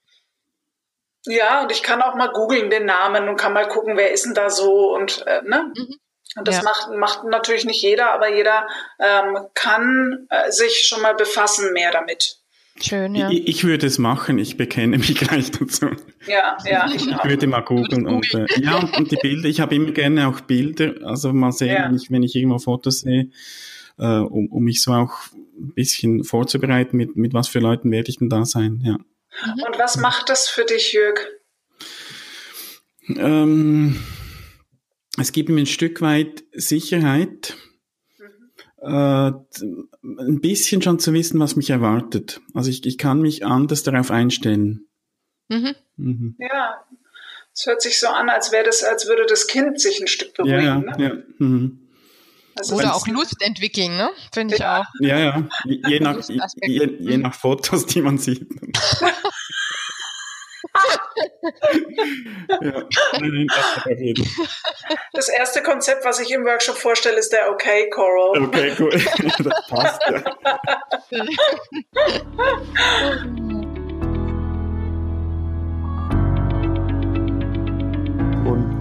Ja, 1.26 1.62
und 1.64 1.72
ich 1.72 1.84
kann 1.84 2.02
auch 2.02 2.16
mal 2.16 2.32
googeln 2.32 2.70
den 2.70 2.86
Namen 2.86 3.30
und 3.30 3.38
kann 3.38 3.54
mal 3.54 3.68
gucken, 3.68 3.98
wer 3.98 4.12
ist 4.12 4.26
denn 4.26 4.34
da 4.34 4.50
so 4.50 4.96
und 4.96 5.24
äh, 5.28 5.42
ne? 5.44 5.72
Mhm. 5.76 5.96
Und 6.38 6.48
das 6.48 6.58
ja. 6.58 6.64
macht, 6.64 6.90
macht 6.98 7.24
natürlich 7.26 7.66
nicht 7.66 7.82
jeder, 7.82 8.14
aber 8.14 8.34
jeder 8.34 8.68
ähm, 9.00 9.38
kann 9.54 10.28
äh, 10.30 10.50
sich 10.50 10.88
schon 10.88 11.02
mal 11.02 11.14
befassen 11.14 11.74
mehr 11.74 11.92
damit. 11.92 12.38
Schön, 12.80 13.16
ja. 13.16 13.30
Ich, 13.30 13.48
ich, 13.48 13.64
würde 13.66 13.86
es 13.86 14.00
machen, 14.00 14.40
ich 14.40 14.56
bekenne 14.56 14.98
mich 14.98 15.14
gleich 15.20 15.52
dazu. 15.52 15.88
Ja, 16.26 16.58
ja. 16.66 16.88
Ich, 16.88 17.06
ich 17.06 17.24
würde 17.26 17.48
mal 17.48 17.62
googeln 17.62 18.08
und 18.08 18.34
äh, 18.34 18.46
ja 18.62 18.78
und, 18.78 18.98
und, 18.98 19.12
die 19.12 19.18
Bilder, 19.18 19.50
ich 19.50 19.60
habe 19.60 19.76
immer 19.76 19.92
gerne 19.92 20.28
auch 20.28 20.40
Bilder, 20.42 20.94
also 21.04 21.34
mal 21.34 21.52
sehen, 21.52 21.76
ja. 21.76 21.86
wenn, 21.86 21.96
ich, 21.96 22.10
wenn 22.10 22.24
ich 22.24 22.36
irgendwo 22.36 22.60
Fotos 22.60 23.02
sehe, 23.02 23.30
äh, 24.00 24.06
um, 24.06 24.48
um 24.48 24.64
mich 24.64 24.82
so 24.82 24.94
auch 24.94 25.14
ein 25.34 25.74
bisschen 25.76 26.24
vorzubereiten, 26.24 26.96
mit, 26.96 27.16
mit 27.18 27.34
was 27.34 27.50
für 27.50 27.60
Leuten 27.60 27.92
werde 27.92 28.10
ich 28.10 28.18
denn 28.18 28.30
da 28.30 28.46
sein, 28.46 28.82
ja. 28.84 28.98
Mhm. 29.46 29.64
Und 29.64 29.80
was 29.80 29.98
macht 29.98 30.30
das 30.30 30.50
für 30.50 30.66
dich, 30.66 30.94
Jörg? 30.94 31.20
Ähm, 33.08 34.02
es 35.20 35.32
gibt 35.32 35.50
mir 35.50 35.62
ein 35.62 35.66
Stück 35.68 36.02
weit 36.02 36.44
Sicherheit, 36.54 37.56
mhm. 38.18 38.88
äh, 38.88 39.32
ein 40.02 40.42
bisschen 40.42 40.82
schon 40.82 41.00
zu 41.00 41.14
wissen, 41.14 41.40
was 41.40 41.56
mich 41.56 41.70
erwartet. 41.70 42.42
Also 42.54 42.70
ich, 42.70 42.86
ich 42.86 42.98
kann 42.98 43.22
mich 43.22 43.46
anders 43.46 43.84
darauf 43.84 44.12
einstellen. 44.12 44.88
Mhm. 45.50 45.76
Mhm. 45.98 46.36
Ja, 46.40 46.86
es 47.54 47.66
hört 47.66 47.82
sich 47.82 48.00
so 48.00 48.08
an, 48.08 48.30
als 48.30 48.52
wäre 48.52 48.64
das, 48.64 48.84
als 48.84 49.08
würde 49.08 49.26
das 49.26 49.48
Kind 49.48 49.80
sich 49.80 50.00
ein 50.02 50.08
Stück 50.08 50.34
beruhigen. 50.34 50.64
Ja, 50.64 50.78
ne? 50.78 50.96
ja. 51.00 51.46
Mhm. 51.46 51.88
Also 52.62 52.76
Oder 52.76 52.96
auch 52.96 53.08
Lust 53.08 53.42
entwickeln, 53.42 53.98
ne? 53.98 54.12
Finde 54.32 54.54
ich 54.56 54.64
auch. 54.64 54.86
Ja, 55.00 55.18
ja. 55.18 55.48
Je 55.66 56.00
nach, 56.00 56.18
je, 56.62 56.98
je 57.00 57.18
nach 57.18 57.34
Fotos, 57.34 57.88
die 57.88 58.04
man 58.04 58.20
sieht. 58.20 58.46
ja, 62.62 62.84
das 65.14 65.30
erste 65.30 65.64
Konzept, 65.64 66.06
was 66.06 66.20
ich 66.20 66.30
im 66.32 66.46
Workshop 66.46 66.78
vorstelle, 66.78 67.18
ist 67.18 67.34
der 67.34 67.50
Okay 67.50 67.90
Coral. 67.90 68.44
Okay, 68.44 68.76
cool. 68.80 68.92
das 69.40 69.68
passt 69.68 70.02
ja. 70.10 70.24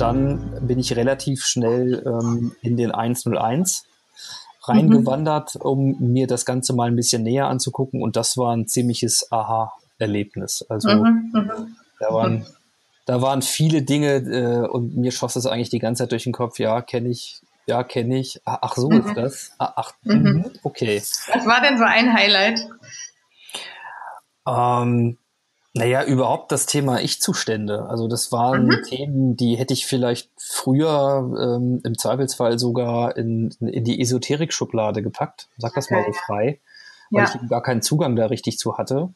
dann 0.00 0.66
bin 0.66 0.78
ich 0.78 0.96
relativ 0.96 1.44
schnell 1.44 2.02
ähm, 2.06 2.52
in 2.62 2.76
den 2.76 2.90
101 2.92 3.84
reingewandert, 4.62 5.56
mhm. 5.56 5.60
um 5.62 5.96
mir 6.12 6.26
das 6.26 6.44
Ganze 6.44 6.74
mal 6.74 6.88
ein 6.88 6.96
bisschen 6.96 7.22
näher 7.22 7.48
anzugucken. 7.48 8.02
Und 8.02 8.16
das 8.16 8.36
war 8.36 8.54
ein 8.54 8.66
ziemliches 8.66 9.30
Aha-Erlebnis. 9.30 10.64
Also 10.68 10.90
mhm, 10.90 11.30
mhm. 11.32 11.76
da 11.98 12.12
waren 12.12 12.46
da 13.06 13.22
waren 13.22 13.42
viele 13.42 13.82
Dinge 13.82 14.16
äh, 14.18 14.68
und 14.68 14.96
mir 14.96 15.10
schoss 15.10 15.34
das 15.34 15.46
eigentlich 15.46 15.70
die 15.70 15.80
ganze 15.80 16.04
Zeit 16.04 16.12
durch 16.12 16.24
den 16.24 16.32
Kopf. 16.32 16.60
Ja, 16.60 16.80
kenne 16.80 17.08
ich, 17.08 17.40
ja, 17.66 17.82
kenne 17.82 18.20
ich. 18.20 18.40
Ach, 18.44 18.58
ach 18.62 18.76
so 18.76 18.88
mhm. 18.88 19.00
ist 19.00 19.16
das. 19.16 19.52
Ach, 19.58 19.72
ach 19.74 19.92
mhm. 20.04 20.50
okay. 20.62 20.98
Was 20.98 21.46
war 21.46 21.60
denn 21.60 21.76
so 21.76 21.84
ein 21.84 22.12
Highlight? 22.12 22.68
Ähm, 24.46 25.18
naja, 25.72 26.02
überhaupt 26.02 26.50
das 26.50 26.66
Thema 26.66 27.00
Ich-Zustände. 27.00 27.86
Also 27.88 28.08
das 28.08 28.32
waren 28.32 28.66
mhm. 28.66 28.82
Themen, 28.82 29.36
die 29.36 29.56
hätte 29.56 29.72
ich 29.72 29.86
vielleicht 29.86 30.28
früher 30.36 31.30
ähm, 31.38 31.80
im 31.84 31.96
Zweifelsfall 31.96 32.58
sogar 32.58 33.16
in, 33.16 33.54
in 33.60 33.84
die 33.84 34.00
Esoterik-Schublade 34.00 35.00
gepackt. 35.02 35.48
Sag 35.58 35.74
das 35.74 35.86
okay. 35.86 35.94
mal 35.94 36.04
so 36.06 36.12
frei, 36.12 36.60
weil 37.10 37.24
ja. 37.24 37.32
ich 37.32 37.48
gar 37.48 37.62
keinen 37.62 37.82
Zugang 37.82 38.16
da 38.16 38.26
richtig 38.26 38.58
zu 38.58 38.78
hatte. 38.78 39.10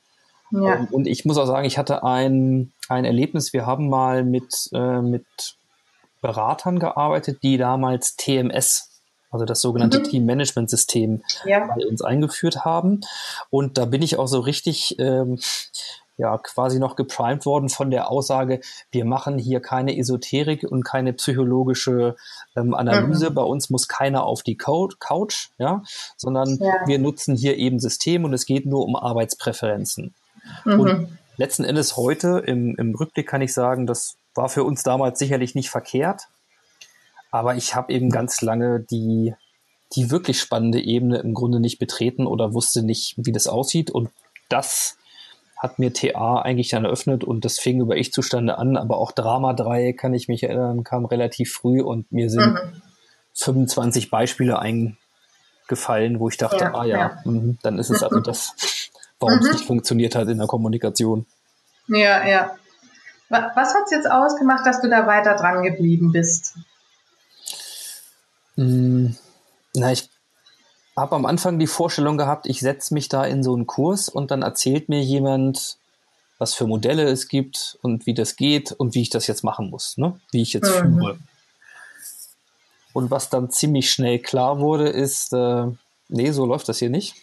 Ja. 0.53 0.77
Ähm, 0.77 0.89
und 0.93 1.09
ich 1.09 1.25
muss 1.25 1.39
auch 1.39 1.47
sagen, 1.47 1.67
ich 1.67 1.77
hatte 1.77 2.05
ein, 2.05 2.73
ein 2.89 3.05
Erlebnis. 3.05 3.53
Wir 3.53 3.67
haben 3.67 3.89
mal 3.89 4.23
mit, 4.23 4.71
äh, 4.73 5.01
mit 5.03 5.27
Beratern 6.21 6.79
gearbeitet, 6.79 7.43
die 7.43 7.57
damals 7.57 8.15
TMS 8.17 8.91
also 9.35 9.47
das 9.47 9.61
sogenannte 9.61 9.99
mhm. 9.99 10.05
Team-Management-System, 10.05 11.25
ja. 11.45 11.67
bei 11.67 11.85
uns 11.85 12.03
eingeführt 12.03 12.65
haben. 12.65 13.01
Und 13.51 13.79
da 13.79 13.85
bin 13.85 14.01
ich 14.01 14.17
auch 14.17 14.29
so 14.29 14.39
richtig 14.39 14.95
ähm, 15.01 15.41
ja 16.17 16.39
quasi 16.39 16.79
noch 16.79 16.97
geprimed 16.97 17.45
worden 17.45 17.69
von 17.69 17.91
der 17.91 18.11
Aussage, 18.11 18.61
wir 18.93 19.05
machen 19.05 19.39
hier 19.39 19.61
keine 19.61 19.97
Esoterik 19.97 20.65
und 20.65 20.85
keine 20.85 21.13
psychologische 21.13 22.17
ähm, 22.57 22.75
Analyse. 22.75 23.31
Mhm. 23.31 23.35
Bei 23.35 23.43
uns 23.43 23.71
muss 23.71 23.89
keiner 23.89 24.25
auf 24.25 24.43
die 24.43 24.57
Couch, 24.57 25.49
ja, 25.59 25.83
sondern 26.17 26.59
ja. 26.61 26.73
wir 26.87 26.99
nutzen 26.99 27.37
hier 27.37 27.57
eben 27.57 27.81
System 27.81 28.25
und 28.25 28.33
es 28.33 28.47
geht 28.47 28.67
nur 28.67 28.85
um 28.85 28.97
Arbeitspräferenzen. 28.97 30.15
Mhm. 30.65 30.81
Und 30.81 31.19
letzten 31.37 31.65
Endes 31.65 31.97
heute 31.97 32.43
im, 32.47 32.77
im 32.77 32.95
Rückblick 32.95 33.27
kann 33.27 33.43
ich 33.43 33.53
sagen, 33.53 33.87
das 33.87 34.17
war 34.35 34.49
für 34.49 34.65
uns 34.65 34.83
damals 34.83 35.19
sicherlich 35.19 35.55
nicht 35.55 35.71
verkehrt, 35.71 36.29
aber 37.31 37.57
ich 37.57 37.75
habe 37.75 37.93
eben 37.93 38.11
ganz 38.11 38.41
lange 38.41 38.81
die 38.81 39.35
die 39.95 40.11
wirklich 40.11 40.41
spannende 40.41 40.81
Ebene 40.81 41.19
im 41.19 41.35
Grunde 41.35 41.61
nicht 41.61 41.79
betreten 41.79 42.27
oder 42.27 42.53
wusste 42.53 42.83
nicht, 42.83 43.15
wie 43.17 43.33
das 43.33 43.47
aussieht. 43.47 43.91
Und 43.91 44.11
das 44.49 44.97
hat 45.65 45.79
mir 45.79 45.93
TA 45.95 46.43
eigentlich 46.43 46.69
dann 46.69 46.85
eröffnet 46.85 47.25
und 47.25 47.45
das 47.45 47.59
fing 47.59 47.81
über 47.81 47.97
Ich-Zustande 47.97 48.59
an, 48.59 48.77
aber 48.77 48.99
auch 48.99 49.13
Drama 49.13 49.55
3, 49.55 49.95
kann 49.95 50.13
ich 50.13 50.29
mich 50.29 50.43
erinnern, 50.43 50.85
kam 50.85 51.07
relativ 51.07 51.55
früh 51.55 51.81
und 51.81 52.13
mir 52.13 52.29
sind 52.29 52.53
mhm. 52.53 52.83
25 53.33 54.11
Beispiele 54.11 54.59
eingefallen, 54.59 56.21
wo 56.21 56.29
ich 56.29 56.37
dachte, 56.37 56.65
ja, 56.65 56.75
ah 56.75 56.85
ja, 56.85 56.99
ja. 56.99 57.21
Mh, 57.25 57.55
dann 57.63 57.79
ist 57.79 57.89
es 57.89 58.03
also 58.03 58.21
das, 58.21 58.53
warum 59.19 59.39
mhm. 59.39 59.47
es 59.47 59.53
nicht 59.53 59.65
funktioniert 59.65 60.15
hat 60.15 60.29
in 60.29 60.37
der 60.37 60.47
Kommunikation. 60.47 61.25
Ja, 61.89 62.27
ja. 62.27 62.57
Was 63.31 63.75
hat 63.75 63.85
es 63.87 63.91
jetzt 63.91 64.09
ausgemacht, 64.09 64.67
dass 64.67 64.83
du 64.83 64.91
da 64.91 65.07
weiter 65.07 65.35
dran 65.35 65.63
geblieben 65.63 66.13
bist? 66.13 66.57
Hm, 68.57 69.17
na, 69.75 69.93
ich 69.93 70.11
habe 70.97 71.17
am 71.17 71.27
Anfang 71.27 71.59
die 71.59 71.67
Vorstellung 71.67 72.17
gehabt, 72.17 72.47
ich 72.47 72.61
setze 72.61 72.95
mich 72.95 73.09
da 73.09 73.25
in 73.25 73.43
so 73.43 73.55
einen 73.55 73.67
Kurs 73.67 74.09
und 74.09 74.31
dann 74.31 74.43
erzählt 74.43 74.89
mir 74.89 75.03
jemand, 75.03 75.79
was 76.39 76.55
für 76.55 76.67
Modelle 76.67 77.05
es 77.05 77.29
gibt 77.29 77.79
und 77.83 78.07
wie 78.07 78.15
das 78.15 78.37
geht 78.37 78.73
und 78.73 78.95
wie 78.95 79.03
ich 79.03 79.11
das 79.11 79.27
jetzt 79.27 79.45
machen 79.45 79.71
muss, 79.71 79.97
ne? 79.97 80.21
wie 80.31 80.43
ich 80.43 80.53
jetzt 80.53 80.71
mhm. 80.71 80.99
führe. 80.99 81.19
Und 82.93 83.11
was 83.11 83.29
dann 83.29 83.51
ziemlich 83.51 83.91
schnell 83.91 84.21
klar 84.21 84.61
wurde, 84.61 84.89
ist, 84.89 85.33
äh, 85.33 85.67
nee, 86.09 86.31
so 86.31 86.47
läuft 86.47 86.69
das 86.69 86.79
hier 86.79 86.91
nicht. 86.91 87.17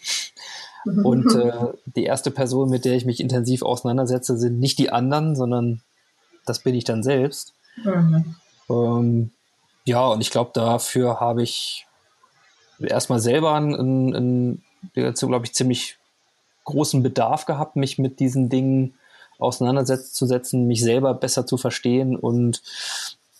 Mhm. 0.84 1.06
Und 1.06 1.34
äh, 1.34 1.72
die 1.96 2.04
erste 2.04 2.30
Person, 2.30 2.68
mit 2.68 2.84
der 2.84 2.94
ich 2.94 3.06
mich 3.06 3.20
intensiv 3.20 3.62
auseinandersetze, 3.62 4.36
sind 4.36 4.60
nicht 4.60 4.78
die 4.78 4.90
anderen, 4.90 5.34
sondern 5.34 5.80
das 6.44 6.58
bin 6.58 6.74
ich 6.74 6.84
dann 6.84 7.02
selbst. 7.02 7.54
Mhm. 7.82 8.34
Ähm, 8.68 9.30
ja, 9.84 10.06
und 10.08 10.20
ich 10.20 10.30
glaube, 10.30 10.50
dafür 10.52 11.20
habe 11.20 11.42
ich 11.42 11.86
erstmal 12.84 13.20
selber 13.20 13.54
einen, 13.54 13.74
einen, 13.74 14.14
einen 14.14 15.14
glaube 15.14 15.46
ich, 15.46 15.54
ziemlich 15.54 15.98
großen 16.64 17.02
Bedarf 17.02 17.46
gehabt, 17.46 17.76
mich 17.76 17.98
mit 17.98 18.20
diesen 18.20 18.48
Dingen 18.48 18.94
auseinanderzusetzen, 19.38 20.66
mich 20.66 20.82
selber 20.82 21.14
besser 21.14 21.46
zu 21.46 21.56
verstehen 21.56 22.16
und 22.16 22.62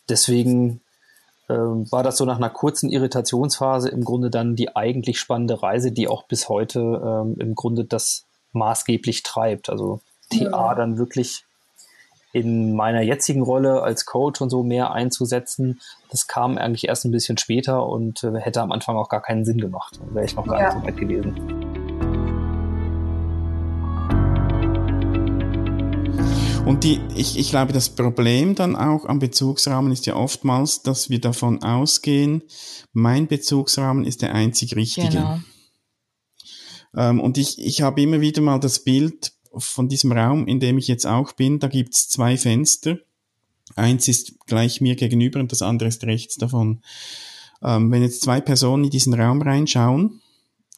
deswegen 0.09 0.81
äh, 1.49 1.55
war 1.55 2.03
das 2.03 2.17
so 2.17 2.25
nach 2.25 2.37
einer 2.37 2.51
kurzen 2.51 2.91
Irritationsphase 2.91 3.89
im 3.89 4.05
Grunde 4.05 4.31
dann 4.31 4.57
die 4.57 4.75
eigentlich 4.75 5.21
spannende 5.21 5.63
Reise, 5.63 5.93
die 5.93 6.09
auch 6.09 6.25
bis 6.25 6.49
heute 6.49 6.81
ähm, 6.81 7.37
im 7.39 7.55
Grunde 7.55 7.85
das 7.85 8.25
maßgeblich 8.53 9.23
treibt. 9.23 9.71
Also 9.71 10.01
TA 10.31 10.75
dann 10.75 10.99
wirklich 10.99 11.45
in 12.33 12.75
meiner 12.75 13.03
jetzigen 13.03 13.43
Rolle 13.43 13.83
als 13.83 14.07
Coach 14.07 14.41
und 14.41 14.51
so 14.51 14.63
mehr 14.63 14.93
einzusetzen, 14.93 15.81
das 16.11 16.27
kam 16.27 16.57
eigentlich 16.59 16.89
erst 16.89 17.05
ein 17.05 17.11
bisschen 17.11 17.37
später 17.37 17.87
und 17.87 18.25
äh, 18.25 18.39
hätte 18.41 18.63
am 18.63 18.73
Anfang 18.73 18.97
auch 18.97 19.09
gar 19.09 19.23
keinen 19.23 19.45
Sinn 19.45 19.59
gemacht. 19.59 20.01
Wäre 20.13 20.25
ich 20.25 20.35
noch 20.35 20.47
gar 20.47 20.61
ja. 20.61 20.75
nicht 20.75 20.81
so 20.81 20.87
weit 20.87 20.97
gewesen. 20.97 21.73
Und 26.65 26.85
die, 26.85 27.01
ich, 27.17 27.39
ich 27.39 27.51
glaube, 27.51 27.73
das 27.73 27.91
Problem 27.91 28.55
dann 28.55 28.77
auch 28.77 29.05
am 29.07 29.19
Bezugsrahmen 29.19 29.93
ist 29.93 30.07
ja 30.07 30.15
oftmals, 30.15 30.83
dass 30.83 31.11
wir 31.11 31.21
davon 31.21 31.63
ausgehen, 31.63 32.43
mein 32.93 33.27
Bezugsrahmen 33.27 34.05
ist 34.05 34.23
der 34.23 34.35
einzig 34.35 34.77
richtige. 34.77 35.09
Genau. 35.09 35.41
Ähm, 36.97 37.21
und 37.21 37.37
ich, 37.37 37.59
ich 37.59 37.83
habe 37.83 38.01
immer 38.01 38.21
wieder 38.21 38.43
mal 38.43 38.61
das 38.61 38.85
Bild 38.85 39.33
von 39.57 39.89
diesem 39.89 40.13
Raum, 40.13 40.47
in 40.47 40.61
dem 40.61 40.79
ich 40.79 40.89
jetzt 40.89 41.07
auch 41.07 41.33
bin, 41.33 41.59
da 41.59 41.69
gibt's 41.69 42.09
zwei 42.09 42.37
Fenster. 42.37 42.99
Eins 43.77 44.09
ist 44.09 44.35
gleich 44.47 44.81
mir 44.81 44.97
gegenüber 44.97 45.41
und 45.41 45.53
das 45.53 45.63
andere 45.63 45.89
ist 45.89 46.05
rechts 46.05 46.37
davon. 46.37 46.83
Ähm, 47.63 47.91
wenn 47.91 48.03
jetzt 48.03 48.23
zwei 48.23 48.41
Personen 48.41 48.85
in 48.85 48.91
diesen 48.91 49.15
Raum 49.15 49.41
reinschauen, 49.41 50.21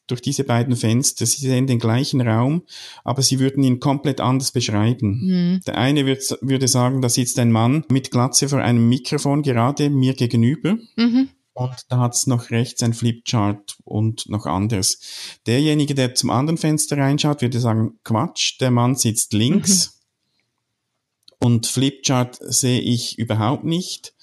durch 0.06 0.20
diese 0.20 0.44
beiden 0.44 0.76
Fenster. 0.76 1.26
Sie 1.26 1.46
sehen 1.46 1.66
den 1.66 1.78
gleichen 1.78 2.20
Raum, 2.20 2.62
aber 3.04 3.22
sie 3.22 3.38
würden 3.38 3.62
ihn 3.62 3.80
komplett 3.80 4.20
anders 4.20 4.52
beschreiben. 4.52 5.20
Mhm. 5.22 5.60
Der 5.66 5.78
eine 5.78 6.06
würd, 6.06 6.38
würde 6.40 6.68
sagen, 6.68 7.00
da 7.00 7.08
sitzt 7.08 7.38
ein 7.38 7.52
Mann 7.52 7.84
mit 7.90 8.10
Glatze 8.10 8.48
vor 8.48 8.60
einem 8.60 8.88
Mikrofon 8.88 9.42
gerade 9.42 9.90
mir 9.90 10.14
gegenüber. 10.14 10.76
Mhm. 10.96 11.28
Und 11.54 11.86
da 11.88 11.98
hat's 11.98 12.26
noch 12.26 12.50
rechts 12.50 12.82
ein 12.82 12.94
Flipchart 12.94 13.78
und 13.84 14.28
noch 14.28 14.44
anderes. 14.44 14.98
Derjenige, 15.46 15.94
der 15.94 16.14
zum 16.14 16.30
anderen 16.30 16.58
Fenster 16.58 16.98
reinschaut, 16.98 17.42
würde 17.42 17.60
sagen, 17.60 17.98
Quatsch, 18.02 18.60
der 18.60 18.72
Mann 18.72 18.96
sitzt 18.96 19.32
links. 19.32 19.86
Mhm. 21.40 21.46
Und 21.46 21.66
Flipchart 21.66 22.38
sehe 22.40 22.80
ich 22.80 23.18
überhaupt 23.18 23.64
nicht 23.64 24.14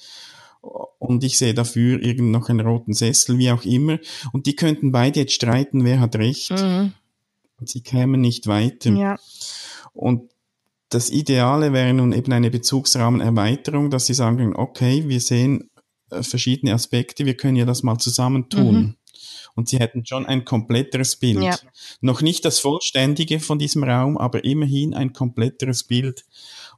und 0.99 1.23
ich 1.23 1.37
sehe 1.37 1.53
dafür 1.53 2.01
irgend 2.01 2.31
noch 2.31 2.49
einen 2.49 2.59
roten 2.59 2.93
Sessel, 2.93 3.37
wie 3.37 3.51
auch 3.51 3.63
immer. 3.63 3.97
Und 4.33 4.45
die 4.45 4.55
könnten 4.55 4.91
beide 4.91 5.21
jetzt 5.21 5.33
streiten, 5.33 5.83
wer 5.83 5.99
hat 5.99 6.15
recht. 6.15 6.51
Mhm. 6.51 6.93
Und 7.59 7.69
sie 7.69 7.81
kämen 7.81 8.21
nicht 8.21 8.47
weiter. 8.47 8.91
Ja. 8.91 9.19
Und 9.93 10.31
das 10.89 11.09
Ideale 11.09 11.73
wäre 11.73 11.93
nun 11.93 12.11
eben 12.11 12.31
eine 12.33 12.51
Bezugsrahmenerweiterung, 12.51 13.89
dass 13.89 14.05
sie 14.05 14.13
sagen, 14.13 14.55
okay, 14.55 15.07
wir 15.07 15.21
sehen 15.21 15.70
äh, 16.11 16.23
verschiedene 16.23 16.73
Aspekte, 16.73 17.25
wir 17.25 17.35
können 17.35 17.55
ja 17.55 17.65
das 17.65 17.83
mal 17.83 17.97
zusammentun. 17.97 18.75
Mhm. 18.75 18.95
Und 19.53 19.67
sie 19.67 19.79
hätten 19.79 20.05
schon 20.05 20.25
ein 20.25 20.45
kompletteres 20.45 21.17
Bild. 21.17 21.43
Ja. 21.43 21.57
Noch 21.99 22.21
nicht 22.21 22.45
das 22.45 22.59
Vollständige 22.59 23.39
von 23.39 23.59
diesem 23.59 23.83
Raum, 23.83 24.17
aber 24.17 24.45
immerhin 24.45 24.93
ein 24.93 25.11
kompletteres 25.11 25.83
Bild. 25.83 26.25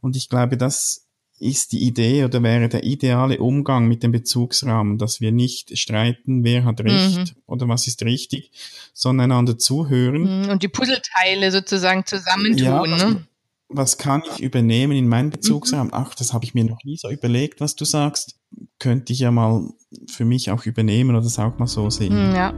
Und 0.01 0.15
ich 0.15 0.27
glaube, 0.27 0.57
das 0.57 1.03
ist 1.39 1.71
die 1.71 1.83
Idee 1.83 2.23
oder 2.23 2.41
wäre 2.41 2.69
der 2.69 2.83
ideale 2.83 3.39
Umgang 3.39 3.87
mit 3.87 4.01
dem 4.01 4.11
Bezugsrahmen, 4.11 4.97
dass 4.97 5.19
wir 5.19 5.31
nicht 5.31 5.77
streiten, 5.77 6.43
wer 6.43 6.63
hat 6.63 6.81
recht 6.81 7.17
mhm. 7.17 7.25
oder 7.45 7.67
was 7.67 7.85
ist 7.87 8.03
richtig, 8.03 8.51
sondern 8.93 9.31
einander 9.31 9.57
zuhören. 9.57 10.43
Mhm, 10.43 10.49
und 10.49 10.63
die 10.63 10.69
Puzzleteile 10.69 11.51
sozusagen 11.51 12.05
zusammentun. 12.05 12.65
Ja, 12.65 12.81
was, 12.81 13.03
ne? 13.03 13.27
was 13.67 13.97
kann 13.97 14.23
ich 14.31 14.41
übernehmen 14.41 14.93
in 14.93 15.07
meinen 15.07 15.31
Bezugsrahmen? 15.31 15.87
Mhm. 15.87 15.93
Ach, 15.93 16.15
das 16.15 16.33
habe 16.33 16.45
ich 16.45 16.53
mir 16.53 16.63
noch 16.63 16.83
nie 16.83 16.97
so 16.97 17.09
überlegt, 17.09 17.59
was 17.59 17.75
du 17.75 17.85
sagst. 17.85 18.39
Könnte 18.79 19.13
ich 19.13 19.19
ja 19.19 19.31
mal 19.31 19.69
für 20.07 20.25
mich 20.25 20.51
auch 20.51 20.65
übernehmen 20.65 21.11
oder 21.11 21.21
das 21.21 21.39
auch 21.39 21.57
mal 21.57 21.67
so 21.67 21.89
sehen. 21.89 22.13
Mhm, 22.13 22.35
ja. 22.35 22.53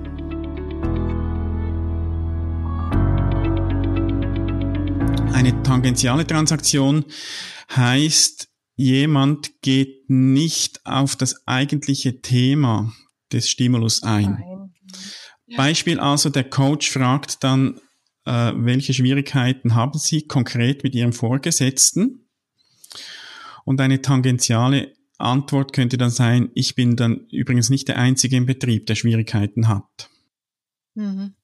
Eine 5.34 5.62
tangentiale 5.64 6.26
Transaktion 6.26 7.06
heißt, 7.76 8.48
jemand 8.76 9.62
geht 9.62 10.10
nicht 10.10 10.86
auf 10.86 11.16
das 11.16 11.46
eigentliche 11.48 12.22
Thema 12.22 12.92
des 13.32 13.50
Stimulus 13.50 14.04
ein. 14.04 14.44
Ja. 15.48 15.58
Beispiel 15.58 16.00
also, 16.00 16.30
der 16.30 16.46
Coach 16.46 16.90
fragt 16.90 17.44
dann, 17.44 17.80
äh, 18.26 18.52
welche 18.56 18.94
Schwierigkeiten 18.94 19.76
haben 19.76 20.00
Sie 20.00 20.28
konkret 20.28 20.84
mit 20.84 20.96
Ihrem 20.96 21.14
Vorgesetzten? 21.14 22.28
Und 23.64 23.82
eine 23.82 24.02
tangentiale 24.02 24.94
Antwort 25.18 25.74
könnte 25.74 25.98
dann 25.98 26.10
sein, 26.10 26.50
ich 26.56 26.76
bin 26.76 26.96
dann 26.96 27.28
übrigens 27.32 27.70
nicht 27.70 27.88
der 27.88 27.98
Einzige 27.98 28.36
im 28.36 28.46
Betrieb, 28.46 28.86
der 28.88 28.96
Schwierigkeiten 28.96 29.68
hat. 29.68 30.10
Mhm. 30.96 31.36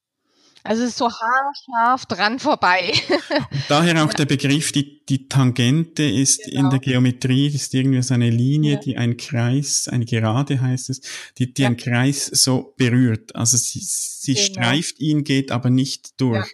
Also 0.63 0.83
es 0.83 0.89
ist 0.89 0.97
so 0.97 1.09
haarscharf 1.09 2.05
dran 2.05 2.37
vorbei. 2.37 2.93
daher 3.67 4.03
auch 4.03 4.13
der 4.13 4.25
Begriff, 4.25 4.71
die, 4.71 5.03
die 5.05 5.27
Tangente 5.27 6.03
ist 6.03 6.43
genau. 6.43 6.59
in 6.59 6.69
der 6.69 6.79
Geometrie, 6.79 7.51
das 7.51 7.63
ist 7.63 7.73
irgendwie 7.73 8.01
so 8.03 8.13
eine 8.13 8.29
Linie, 8.29 8.73
ja. 8.73 8.79
die 8.79 8.97
ein 8.97 9.17
Kreis, 9.17 9.87
eine 9.87 10.05
Gerade 10.05 10.61
heißt 10.61 10.91
es, 10.91 11.01
die, 11.37 11.51
die 11.51 11.63
ja. 11.63 11.69
einen 11.69 11.77
Kreis 11.77 12.27
so 12.27 12.75
berührt. 12.77 13.35
Also 13.35 13.57
sie, 13.57 13.79
sie 13.81 14.35
genau. 14.35 14.45
streift 14.45 14.99
ihn, 14.99 15.23
geht 15.23 15.51
aber 15.51 15.71
nicht 15.71 16.21
durch. 16.21 16.45
Ja. 16.45 16.51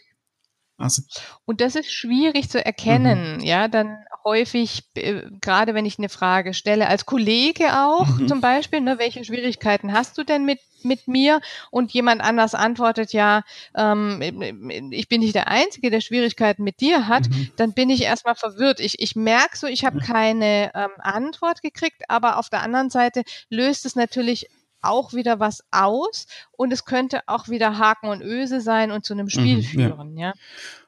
Also, 0.78 1.02
und 1.46 1.60
das 1.60 1.76
ist 1.76 1.92
schwierig 1.92 2.50
zu 2.50 2.64
erkennen, 2.64 3.38
mhm. 3.38 3.44
ja, 3.44 3.68
dann 3.68 3.98
häufig, 4.28 4.84
äh, 4.96 5.22
gerade 5.40 5.74
wenn 5.74 5.86
ich 5.86 5.98
eine 5.98 6.10
Frage 6.10 6.54
stelle, 6.54 6.88
als 6.90 7.06
Kollege 7.06 7.66
auch 7.80 8.08
mhm. 8.08 8.28
zum 8.28 8.42
Beispiel, 8.42 8.82
ne, 8.82 9.00
welche 9.00 9.24
Schwierigkeiten 9.24 9.94
hast 9.94 10.18
du 10.18 10.24
denn 10.24 10.44
mit, 10.44 10.60
mit 10.84 11.08
mir? 11.08 11.40
Und 11.72 11.94
jemand 11.94 12.22
anders 12.22 12.54
antwortet, 12.54 13.14
ja, 13.14 13.44
ähm, 13.74 14.92
ich 14.92 15.08
bin 15.08 15.22
nicht 15.22 15.34
der 15.34 15.48
Einzige, 15.48 15.90
der 15.90 16.02
Schwierigkeiten 16.02 16.66
mit 16.66 16.82
dir 16.82 17.08
hat, 17.08 17.30
mhm. 17.30 17.52
dann 17.56 17.74
bin 17.74 17.90
ich 17.90 18.02
erstmal 18.04 18.36
verwirrt. 18.36 18.82
Ich, 18.82 19.00
ich 19.00 19.16
merke 19.16 19.58
so, 19.58 19.66
ich 19.66 19.86
habe 19.86 20.00
keine 20.00 20.72
ähm, 20.76 20.92
Antwort 20.98 21.62
gekriegt, 21.62 22.04
aber 22.10 22.38
auf 22.38 22.50
der 22.50 22.62
anderen 22.64 22.90
Seite 22.90 23.24
löst 23.50 23.86
es 23.86 23.96
natürlich 23.96 24.50
auch 24.82 25.14
wieder 25.14 25.40
was 25.40 25.64
aus 25.72 26.28
und 26.52 26.72
es 26.72 26.86
könnte 26.86 27.22
auch 27.28 27.48
wieder 27.48 27.78
Haken 27.78 28.10
und 28.10 28.22
Öse 28.22 28.62
sein 28.62 28.92
und 28.92 29.06
zu 29.06 29.14
einem 29.14 29.30
Spiel 29.30 29.58
mhm, 29.58 29.64
führen, 29.64 30.18
ja. 30.18 30.28
ja. 30.28 30.34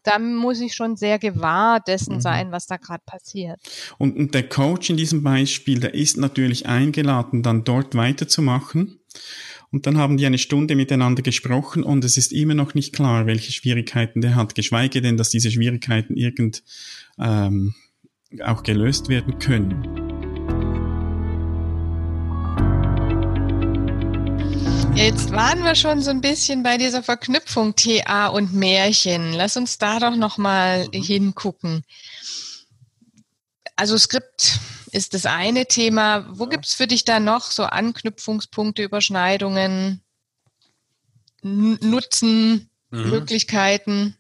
Da 0.04 0.20
muss 0.20 0.62
ich 0.62 0.74
schon 0.74 0.96
sehr 0.96 1.20
gewahr 1.20 1.80
dessen 1.80 2.16
mhm. 2.16 2.22
sein, 2.22 2.52
was 2.52 2.68
da 2.68 2.78
gerade 2.78 3.04
passiert. 3.06 3.60
Und, 3.98 4.16
und 4.18 4.34
der 4.34 4.48
Coach 4.48 4.90
in 4.90 4.98
diesem 4.98 5.24
Beispiel, 5.24 5.80
der 5.80 5.94
ist 5.94 6.18
natürlich 6.18 6.68
eingeladen, 6.68 7.44
dann 7.44 7.64
dort 7.64 7.96
weiterzumachen. 7.96 9.00
Und 9.72 9.86
dann 9.86 9.98
haben 9.98 10.18
die 10.18 10.26
eine 10.26 10.40
Stunde 10.40 10.76
miteinander 10.76 11.22
gesprochen 11.22 11.84
und 11.84 12.04
es 12.04 12.18
ist 12.18 12.32
immer 12.32 12.56
noch 12.56 12.74
nicht 12.74 12.94
klar, 12.94 13.28
welche 13.28 13.52
Schwierigkeiten 13.52 14.22
der 14.22 14.36
hat, 14.36 14.56
geschweige 14.56 15.02
denn, 15.02 15.18
dass 15.18 15.30
diese 15.30 15.52
Schwierigkeiten 15.52 16.16
irgend 16.16 16.64
ähm, 17.20 17.76
auch 18.44 18.64
gelöst 18.64 19.10
werden 19.10 19.38
können. 19.38 20.09
Jetzt 24.96 25.32
waren 25.32 25.64
wir 25.64 25.76
schon 25.76 26.02
so 26.02 26.10
ein 26.10 26.22
bisschen 26.22 26.64
bei 26.64 26.78
dieser 26.78 27.04
Verknüpfung 27.04 27.76
TA 27.76 28.28
und 28.28 28.54
Märchen. 28.54 29.34
Lass 29.34 29.58
uns 29.58 29.78
da 29.78 30.00
doch 30.00 30.16
noch 30.16 30.38
mal 30.38 30.88
mhm. 30.88 30.92
hingucken. 31.04 31.84
Also 33.76 33.98
Skript 33.98 34.60
ist 34.92 35.14
das 35.14 35.26
eine 35.26 35.66
Thema. 35.66 36.26
Wo 36.30 36.44
ja. 36.44 36.50
gibt's 36.50 36.74
für 36.74 36.88
dich 36.88 37.06
da 37.06 37.20
noch 37.20 37.52
so 37.52 37.64
Anknüpfungspunkte, 37.64 38.84
Überschneidungen, 38.84 40.02
Nutzen, 41.42 42.70
mhm. 42.90 43.10
Möglichkeiten? 43.10 44.16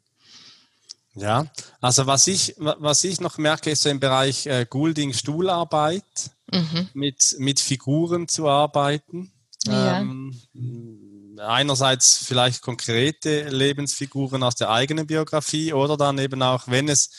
Ja, 1.16 1.48
also 1.82 2.08
was 2.08 2.28
ich, 2.28 2.56
was 2.58 3.04
ich 3.04 3.20
noch 3.20 3.38
merke, 3.38 3.72
ist 3.72 3.82
so 3.82 3.90
im 3.90 4.00
Bereich 4.00 4.46
äh, 4.46 4.66
Goulding 4.70 5.14
Stuhlarbeit, 5.14 6.32
mhm. 6.52 6.88
mit, 6.94 7.36
mit 7.40 7.60
Figuren 7.60 8.28
zu 8.28 8.48
arbeiten. 8.48 9.32
Ja. 9.66 10.00
Ähm, 10.00 10.19
einerseits 11.38 12.18
vielleicht 12.26 12.62
konkrete 12.62 13.50
Lebensfiguren 13.50 14.44
aus 14.44 14.56
der 14.56 14.70
eigenen 14.70 15.08
Biografie 15.08 15.74
oder 15.74 15.98
dann 15.98 16.18
eben 16.18 16.42
auch, 16.42 16.68
wenn 16.68 16.90
es 16.90 17.10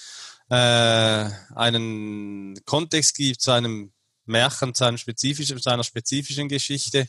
äh, 0.51 1.31
einen 1.55 2.59
Kontext 2.65 3.17
gibt 3.17 3.41
zu 3.41 3.53
einem 3.53 3.93
Märchen, 4.27 4.75
zu, 4.75 4.85
einem 4.85 4.99
spezifischen, 4.99 5.61
zu 5.61 5.71
einer 5.71 5.85
spezifischen 5.85 6.49
Geschichte, 6.49 7.09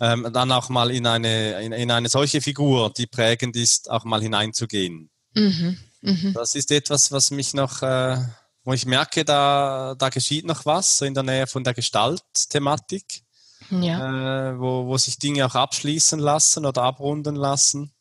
ähm, 0.00 0.28
dann 0.32 0.52
auch 0.52 0.68
mal 0.68 0.90
in 0.90 1.06
eine, 1.06 1.62
in, 1.62 1.72
in, 1.72 1.90
eine 1.90 2.08
solche 2.08 2.40
Figur, 2.40 2.92
die 2.92 3.06
prägend 3.06 3.56
ist, 3.56 3.90
auch 3.90 4.04
mal 4.04 4.20
hineinzugehen. 4.20 5.10
Mhm, 5.34 5.78
mh. 6.02 6.32
Das 6.34 6.54
ist 6.54 6.70
etwas, 6.70 7.12
was 7.12 7.30
mich 7.30 7.54
noch, 7.54 7.82
äh, 7.82 8.18
wo 8.64 8.72
ich 8.72 8.84
merke, 8.84 9.24
da, 9.24 9.94
da 9.98 10.08
geschieht 10.10 10.44
noch 10.44 10.66
was, 10.66 10.98
so 10.98 11.04
in 11.04 11.14
der 11.14 11.22
Nähe 11.22 11.46
von 11.46 11.64
der 11.64 11.72
Gestaltthematik, 11.72 13.22
ja. 13.70 14.50
äh, 14.50 14.58
wo, 14.58 14.86
wo 14.86 14.96
sich 14.96 15.18
Dinge 15.18 15.46
auch 15.46 15.54
abschließen 15.54 16.18
lassen 16.18 16.66
oder 16.66 16.82
abrunden 16.82 17.36
lassen. 17.36 17.92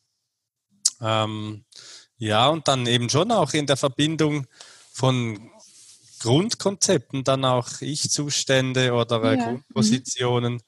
Ähm, 1.01 1.65
ja, 2.17 2.47
und 2.47 2.67
dann 2.67 2.85
eben 2.87 3.09
schon 3.09 3.31
auch 3.31 3.53
in 3.53 3.65
der 3.65 3.77
Verbindung 3.77 4.47
von 4.91 5.51
Grundkonzepten, 6.19 7.23
dann 7.23 7.45
auch 7.45 7.81
Ich-Zustände 7.81 8.93
oder 8.93 9.23
äh, 9.23 9.37
ja. 9.37 9.45
Grundpositionen. 9.45 10.53
Mhm. 10.53 10.59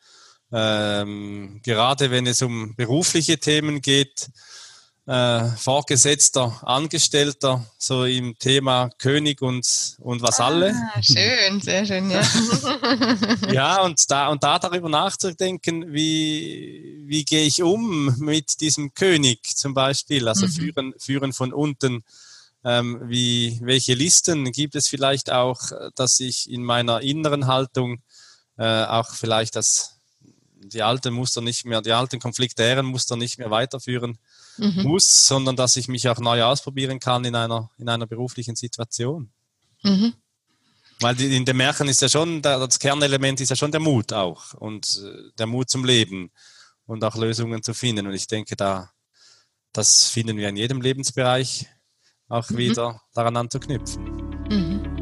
Ähm, 0.51 1.61
gerade 1.63 2.11
wenn 2.11 2.25
es 2.25 2.41
um 2.41 2.75
berufliche 2.75 3.37
Themen 3.37 3.81
geht, 3.81 4.29
äh, 5.07 5.45
Vorgesetzter, 5.55 6.59
Angestellter, 6.63 7.65
so 7.77 8.03
im 8.03 8.37
Thema 8.37 8.89
König 8.97 9.41
und, 9.41 9.95
und 9.99 10.21
was 10.21 10.39
ah, 10.39 10.47
alle. 10.47 10.75
Schön, 11.01 11.61
sehr 11.61 11.85
schön, 11.85 12.11
ja. 12.11 12.21
ja, 13.51 13.81
und 13.83 14.11
da, 14.11 14.27
und 14.27 14.43
da 14.43 14.59
darüber 14.59 14.89
nachzudenken, 14.89 15.93
wie, 15.93 17.03
wie 17.05 17.23
gehe 17.23 17.45
ich 17.45 17.63
um 17.63 18.13
mit 18.19 18.59
diesem 18.59 18.93
König 18.93 19.55
zum 19.55 19.73
Beispiel, 19.73 20.27
also 20.27 20.45
mhm. 20.45 20.51
führen, 20.51 20.93
führen 20.99 21.33
von 21.33 21.53
unten. 21.53 22.03
Ähm, 22.65 22.99
wie, 23.05 23.59
welche 23.61 23.93
Listen 23.93 24.51
gibt 24.51 24.75
es 24.75 24.89
vielleicht 24.89 25.31
auch, 25.31 25.61
dass 25.95 26.19
ich 26.19 26.49
in 26.51 26.63
meiner 26.63 27.01
inneren 27.01 27.47
Haltung 27.47 28.01
äh, 28.57 28.83
auch 28.83 29.11
vielleicht 29.13 29.55
das, 29.55 29.96
die 30.63 30.81
alten 30.81 31.13
Muster 31.13 31.41
nicht 31.41 31.65
mehr, 31.65 31.81
die 31.81 31.91
alten 31.91 32.19
konfliktären 32.19 32.85
Muster 32.85 33.15
nicht 33.15 33.37
mehr 33.37 33.51
weiterführen 33.51 34.17
mhm. 34.57 34.83
muss, 34.83 35.27
sondern 35.27 35.55
dass 35.55 35.75
ich 35.75 35.87
mich 35.87 36.07
auch 36.09 36.19
neu 36.19 36.43
ausprobieren 36.43 36.99
kann 36.99 37.25
in 37.25 37.35
einer, 37.35 37.69
in 37.77 37.89
einer 37.89 38.07
beruflichen 38.07 38.55
Situation. 38.55 39.29
Mhm. 39.83 40.13
Weil 40.99 41.15
die, 41.15 41.35
in 41.35 41.45
dem 41.45 41.57
Märchen 41.57 41.87
ist 41.87 42.01
ja 42.01 42.09
schon, 42.09 42.41
das 42.41 42.79
Kernelement 42.79 43.39
ist 43.39 43.49
ja 43.49 43.55
schon 43.55 43.71
der 43.71 43.79
Mut 43.79 44.13
auch 44.13 44.53
und 44.55 45.01
äh, 45.05 45.31
der 45.37 45.45
Mut 45.45 45.69
zum 45.69 45.85
Leben 45.85 46.31
und 46.85 47.03
auch 47.03 47.15
Lösungen 47.15 47.61
zu 47.61 47.73
finden. 47.73 48.07
Und 48.07 48.13
ich 48.13 48.27
denke, 48.27 48.55
da, 48.55 48.91
das 49.73 50.07
finden 50.07 50.37
wir 50.37 50.49
in 50.49 50.57
jedem 50.57 50.81
Lebensbereich 50.81 51.67
auch 52.27 52.49
mhm. 52.49 52.57
wieder 52.57 53.01
daran 53.13 53.37
anzuknüpfen. 53.37 54.96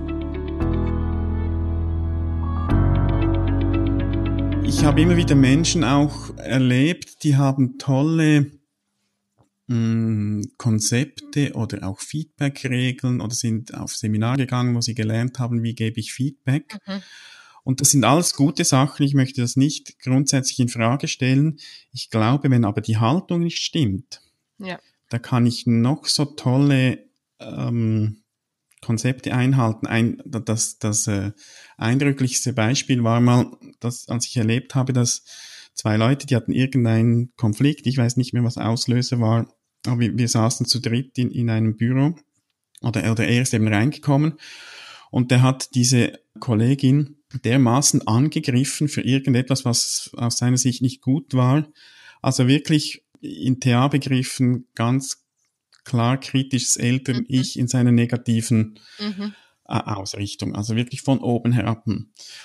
Ich 4.68 4.84
habe 4.84 5.02
immer 5.02 5.16
wieder 5.16 5.36
Menschen 5.36 5.84
auch 5.84 6.36
erlebt, 6.38 7.24
die 7.24 7.36
haben 7.36 7.78
tolle 7.78 8.52
Mm, 9.68 10.42
Konzepte 10.58 11.54
oder 11.54 11.88
auch 11.88 12.00
Feedback-Regeln 12.00 13.20
oder 13.20 13.34
sind 13.34 13.74
auf 13.74 13.96
Seminare 13.96 14.38
gegangen, 14.38 14.76
wo 14.76 14.82
sie 14.82 14.94
gelernt 14.94 15.40
haben, 15.40 15.64
wie 15.64 15.74
gebe 15.74 16.00
ich 16.00 16.14
Feedback. 16.14 16.78
Mhm. 16.86 17.02
Und 17.64 17.82
das 17.82 17.90
sind 17.90 18.04
alles 18.04 18.36
gute 18.36 18.64
Sachen. 18.64 19.04
Ich 19.04 19.16
möchte 19.16 19.42
das 19.42 19.56
nicht 19.56 19.98
grundsätzlich 20.00 20.60
in 20.60 20.70
Frage 20.70 21.08
stellen. 21.08 21.58
Ich 21.92 22.12
glaube, 22.12 22.52
wenn 22.52 22.64
aber 22.64 22.82
die 22.82 22.98
Haltung 22.98 23.42
nicht 23.42 23.58
stimmt, 23.58 24.22
ja. 24.60 24.80
da 25.10 25.18
kann 25.18 25.48
ich 25.48 25.66
noch 25.66 26.06
so 26.06 26.26
tolle 26.26 27.00
ähm, 27.40 28.22
Konzepte 28.86 29.34
einhalten. 29.34 29.88
Ein, 29.88 30.22
das 30.26 30.78
das 30.78 31.08
äh, 31.08 31.32
eindrücklichste 31.78 32.54
Beispiel 32.54 33.04
war 33.04 33.20
mal, 33.20 33.52
dass, 33.80 34.08
als 34.10 34.28
ich 34.28 34.38
erlebt 34.38 34.76
habe, 34.76 34.94
dass 34.94 35.24
zwei 35.74 35.98
Leute, 35.98 36.28
die 36.28 36.36
hatten 36.36 36.52
irgendeinen 36.52 37.34
Konflikt, 37.36 37.88
ich 37.88 37.98
weiß 37.98 38.16
nicht 38.18 38.34
mehr, 38.34 38.44
was 38.44 38.60
Auslöser 38.60 39.20
war, 39.20 39.48
aber 39.88 40.00
wir, 40.00 40.18
wir 40.18 40.28
saßen 40.28 40.68
zu 40.68 40.80
dritt 40.80 41.18
in, 41.18 41.32
in 41.32 41.50
einem 41.50 41.76
Büro 41.76 42.16
oder, 42.82 43.12
oder 43.12 43.28
er 43.28 43.42
ist 43.42 43.56
eben 43.56 43.68
reingekommen 43.68 44.36
und 45.10 45.32
der 45.32 45.42
hat 45.42 45.74
diese 45.74 46.20
Kollegin 46.40 47.18
dermaßen 47.44 48.08
angegriffen 48.08 48.88
für 48.88 49.02
irgendetwas, 49.02 49.66
was 49.66 50.12
aus 50.16 50.38
seiner 50.38 50.58
Sicht 50.58 50.84
nicht 50.84 51.02
gut 51.02 51.34
war. 51.34 51.68
Also 52.22 52.48
wirklich 52.48 53.04
in 53.20 53.60
TA-Begriffen 53.60 54.68
ganz 54.76 55.25
klar 55.86 56.20
kritisches 56.20 56.78
Eltern-Ich 56.78 57.56
mhm. 57.56 57.62
in 57.62 57.68
seiner 57.68 57.92
negativen 57.92 58.80
mhm. 59.00 59.34
Ausrichtung, 59.64 60.56
also 60.56 60.76
wirklich 60.76 61.02
von 61.02 61.20
oben 61.20 61.52
herab. 61.52 61.88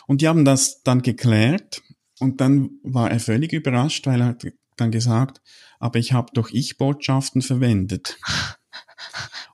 Und 0.06 0.20
die 0.20 0.28
haben 0.28 0.44
das 0.44 0.82
dann 0.82 1.02
geklärt 1.02 1.82
und 2.18 2.40
dann 2.40 2.70
war 2.82 3.10
er 3.10 3.20
völlig 3.20 3.52
überrascht, 3.52 4.06
weil 4.06 4.20
er 4.20 4.28
hat 4.28 4.46
dann 4.76 4.90
gesagt, 4.90 5.40
aber 5.78 5.98
ich 5.98 6.12
habe 6.12 6.30
doch 6.34 6.50
Ich-Botschaften 6.50 7.42
verwendet. 7.42 8.18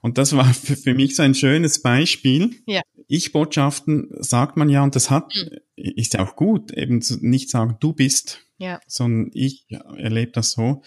Und 0.02 0.18
das 0.18 0.36
war 0.36 0.52
für, 0.54 0.76
für, 0.76 0.94
mich 0.94 1.16
so 1.16 1.22
ein 1.22 1.34
schönes 1.34 1.82
Beispiel. 1.82 2.54
Ja. 2.66 2.80
Ich-Botschaften 3.08 4.08
sagt 4.20 4.56
man 4.56 4.68
ja, 4.68 4.84
und 4.84 4.94
das 4.94 5.10
hat, 5.10 5.34
mhm. 5.34 5.58
ist 5.74 6.14
ja 6.14 6.24
auch 6.24 6.36
gut, 6.36 6.72
eben 6.72 7.02
zu, 7.02 7.16
nicht 7.26 7.50
sagen, 7.50 7.76
du 7.80 7.92
bist, 7.92 8.40
ja. 8.58 8.80
sondern 8.86 9.30
ich 9.34 9.66
erlebe 9.68 10.30
das 10.30 10.52
so. 10.52 10.82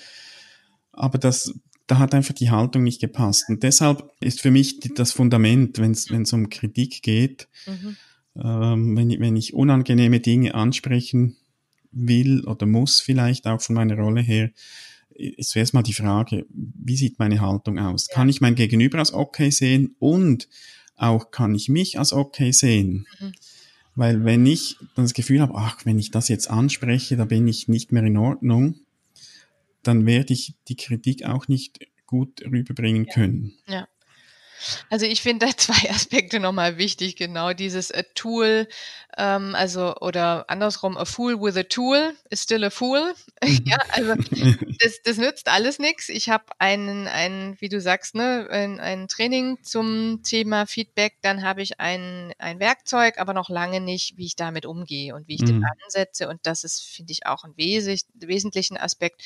Aber 0.93 1.17
das, 1.17 1.53
da 1.89 1.97
hat 1.97 2.13
einfach 2.13 2.35
die 2.35 2.51
Haltung 2.51 2.83
nicht 2.83 3.01
gepasst. 3.01 3.45
Und 3.49 3.63
deshalb 3.63 4.11
ist 4.19 4.41
für 4.41 4.51
mich 4.51 4.79
das 4.79 5.11
Fundament, 5.11 5.79
wenn 5.79 5.91
es 5.91 6.33
um 6.33 6.49
Kritik 6.49 7.01
geht, 7.01 7.47
mhm. 7.65 7.97
ähm, 8.35 8.95
wenn, 8.95 9.19
wenn 9.19 9.35
ich 9.35 9.55
unangenehme 9.55 10.19
Dinge 10.19 10.53
ansprechen 10.53 11.35
will 11.91 12.45
oder 12.45 12.67
muss 12.67 13.01
vielleicht 13.01 13.47
auch 13.47 13.59
von 13.59 13.73
meiner 13.73 13.95
Rolle 13.95 14.21
her, 14.21 14.51
ist 15.09 15.49
zuerst 15.49 15.73
mal 15.73 15.81
die 15.81 15.93
Frage, 15.93 16.45
wie 16.49 16.95
sieht 16.95 17.17
meine 17.17 17.41
Haltung 17.41 17.79
aus? 17.79 18.07
Ja. 18.07 18.15
Kann 18.15 18.29
ich 18.29 18.39
mein 18.39 18.53
Gegenüber 18.53 18.99
als 18.99 19.11
okay 19.11 19.49
sehen 19.49 19.95
und 19.97 20.47
auch 20.95 21.31
kann 21.31 21.55
ich 21.55 21.69
mich 21.69 21.97
als 21.97 22.13
okay 22.13 22.51
sehen? 22.51 23.07
Mhm. 23.19 23.31
Weil 23.95 24.25
wenn 24.25 24.45
ich 24.45 24.77
das 24.95 25.15
Gefühl 25.15 25.41
habe, 25.41 25.55
ach, 25.55 25.85
wenn 25.85 25.97
ich 25.97 26.11
das 26.11 26.27
jetzt 26.27 26.51
anspreche, 26.51 27.17
da 27.17 27.25
bin 27.25 27.47
ich 27.47 27.67
nicht 27.67 27.91
mehr 27.91 28.03
in 28.03 28.15
Ordnung, 28.15 28.75
dann 29.83 30.05
werde 30.05 30.33
ich 30.33 30.55
die 30.67 30.75
Kritik 30.75 31.25
auch 31.25 31.47
nicht 31.47 31.79
gut 32.05 32.41
rüberbringen 32.41 33.05
ja. 33.05 33.13
können. 33.13 33.53
Ja. 33.67 33.87
Also 34.89 35.05
ich 35.05 35.21
finde 35.21 35.45
da 35.45 35.51
zwei 35.57 35.89
Aspekte 35.89 36.39
nochmal 36.39 36.77
wichtig, 36.77 37.15
genau 37.15 37.53
dieses 37.53 37.91
a 37.91 38.03
Tool, 38.15 38.67
ähm, 39.17 39.55
also 39.55 39.95
oder 39.97 40.49
andersrum, 40.49 40.97
a 40.97 41.05
Fool 41.05 41.39
with 41.41 41.57
a 41.57 41.63
Tool 41.63 42.13
is 42.29 42.43
still 42.43 42.63
a 42.63 42.69
Fool. 42.69 43.13
ja, 43.65 43.77
also 43.89 44.15
das, 44.79 45.01
das 45.03 45.17
nützt 45.17 45.47
alles 45.47 45.79
nichts. 45.79 46.09
Ich 46.09 46.29
habe 46.29 46.45
einen, 46.57 47.07
einen, 47.07 47.59
wie 47.61 47.69
du 47.69 47.79
sagst, 47.79 48.15
ne, 48.15 48.47
ein, 48.49 48.79
ein 48.79 49.07
Training 49.07 49.63
zum 49.63 50.21
Thema 50.23 50.65
Feedback, 50.65 51.17
dann 51.21 51.43
habe 51.43 51.61
ich 51.61 51.79
ein, 51.79 52.33
ein 52.37 52.59
Werkzeug, 52.59 53.17
aber 53.17 53.33
noch 53.33 53.49
lange 53.49 53.81
nicht, 53.81 54.17
wie 54.17 54.25
ich 54.25 54.35
damit 54.35 54.65
umgehe 54.65 55.15
und 55.15 55.27
wie 55.27 55.35
ich 55.35 55.41
mhm. 55.41 55.47
den 55.47 55.65
ansetze. 55.83 56.27
Und 56.27 56.39
das 56.43 56.63
ist, 56.63 56.81
finde 56.81 57.11
ich, 57.11 57.25
auch 57.25 57.43
ein 57.43 57.53
wesentlich, 57.55 58.05
wesentlichen 58.15 58.77
Aspekt. 58.77 59.23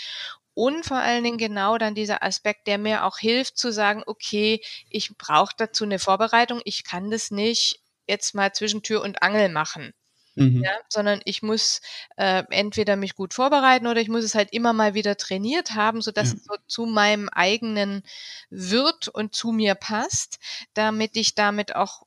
Und 0.54 0.86
vor 0.86 0.98
allen 0.98 1.24
Dingen 1.24 1.38
genau 1.38 1.78
dann 1.78 1.96
dieser 1.96 2.24
Aspekt, 2.24 2.68
der 2.68 2.78
mir 2.78 3.06
auch 3.06 3.18
hilft 3.18 3.58
zu 3.58 3.72
sagen, 3.72 4.04
okay, 4.06 4.62
ich 4.90 5.18
brauche 5.18 5.54
dazu 5.58 5.84
eine 5.84 6.00
Vorbereitung, 6.00 6.62
ich 6.64 6.84
kann 6.84 7.10
das 7.10 7.32
nicht 7.32 7.82
jetzt 8.08 8.36
mal 8.36 8.54
zwischen 8.54 8.84
Tür 8.84 9.02
und 9.02 9.24
Angel 9.24 9.50
machen. 9.50 9.94
Mhm. 10.36 10.64
Ja, 10.64 10.72
sondern 10.90 11.22
ich 11.26 11.44
muss 11.44 11.82
äh, 12.18 12.44
entweder 12.50 12.96
mich 12.96 13.16
gut 13.16 13.34
vorbereiten 13.34 13.86
oder 13.86 14.02
ich 14.02 14.10
muss 14.10 14.24
es 14.24 14.34
halt 14.34 14.52
immer 14.52 14.74
mal 14.74 14.96
wieder 14.96 15.16
trainiert 15.16 15.76
haben, 15.76 16.02
sodass 16.02 16.32
ja. 16.32 16.38
es 16.38 16.44
so 16.46 16.56
zu 16.66 16.86
meinem 16.86 17.30
eigenen 17.30 18.04
wird 18.50 19.10
und 19.10 19.36
zu 19.36 19.52
mir 19.52 19.76
passt, 19.76 20.40
damit 20.74 21.18
ich 21.18 21.36
damit 21.36 21.76
auch 21.76 22.04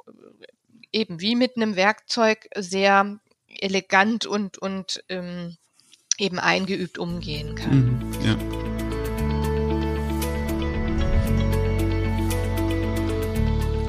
eben 0.92 1.20
wie 1.20 1.36
mit 1.36 1.56
einem 1.56 1.76
Werkzeug 1.76 2.48
sehr 2.56 3.18
elegant 3.48 4.26
und, 4.26 4.58
und 4.58 5.04
ähm, 5.08 5.56
eben 6.18 6.38
eingeübt 6.38 6.98
umgehen 6.98 7.54
kann. 7.54 7.76
Mhm, 7.76 7.98
ja. 8.24 8.36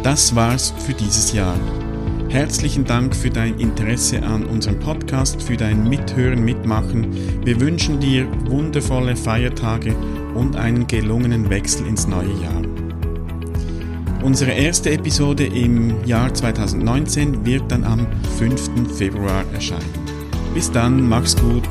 Das 0.03 0.35
war's 0.35 0.73
für 0.85 0.93
dieses 0.93 1.33
Jahr. 1.33 1.57
Herzlichen 2.29 2.85
Dank 2.85 3.15
für 3.15 3.29
dein 3.29 3.59
Interesse 3.59 4.21
an 4.21 4.45
unserem 4.45 4.79
Podcast, 4.79 5.41
für 5.41 5.57
dein 5.57 5.87
Mithören, 5.87 6.43
Mitmachen. 6.43 7.45
Wir 7.45 7.59
wünschen 7.59 7.99
dir 7.99 8.27
wundervolle 8.49 9.15
Feiertage 9.15 9.95
und 10.35 10.55
einen 10.55 10.87
gelungenen 10.87 11.49
Wechsel 11.49 11.87
ins 11.87 12.07
neue 12.07 12.33
Jahr. 12.41 12.61
Unsere 14.23 14.51
erste 14.51 14.91
Episode 14.91 15.45
im 15.45 16.05
Jahr 16.05 16.33
2019 16.33 17.45
wird 17.45 17.71
dann 17.71 17.85
am 17.85 18.07
5. 18.37 18.97
Februar 18.97 19.45
erscheinen. 19.53 19.93
Bis 20.53 20.69
dann, 20.71 21.07
mach's 21.07 21.35
gut 21.35 21.63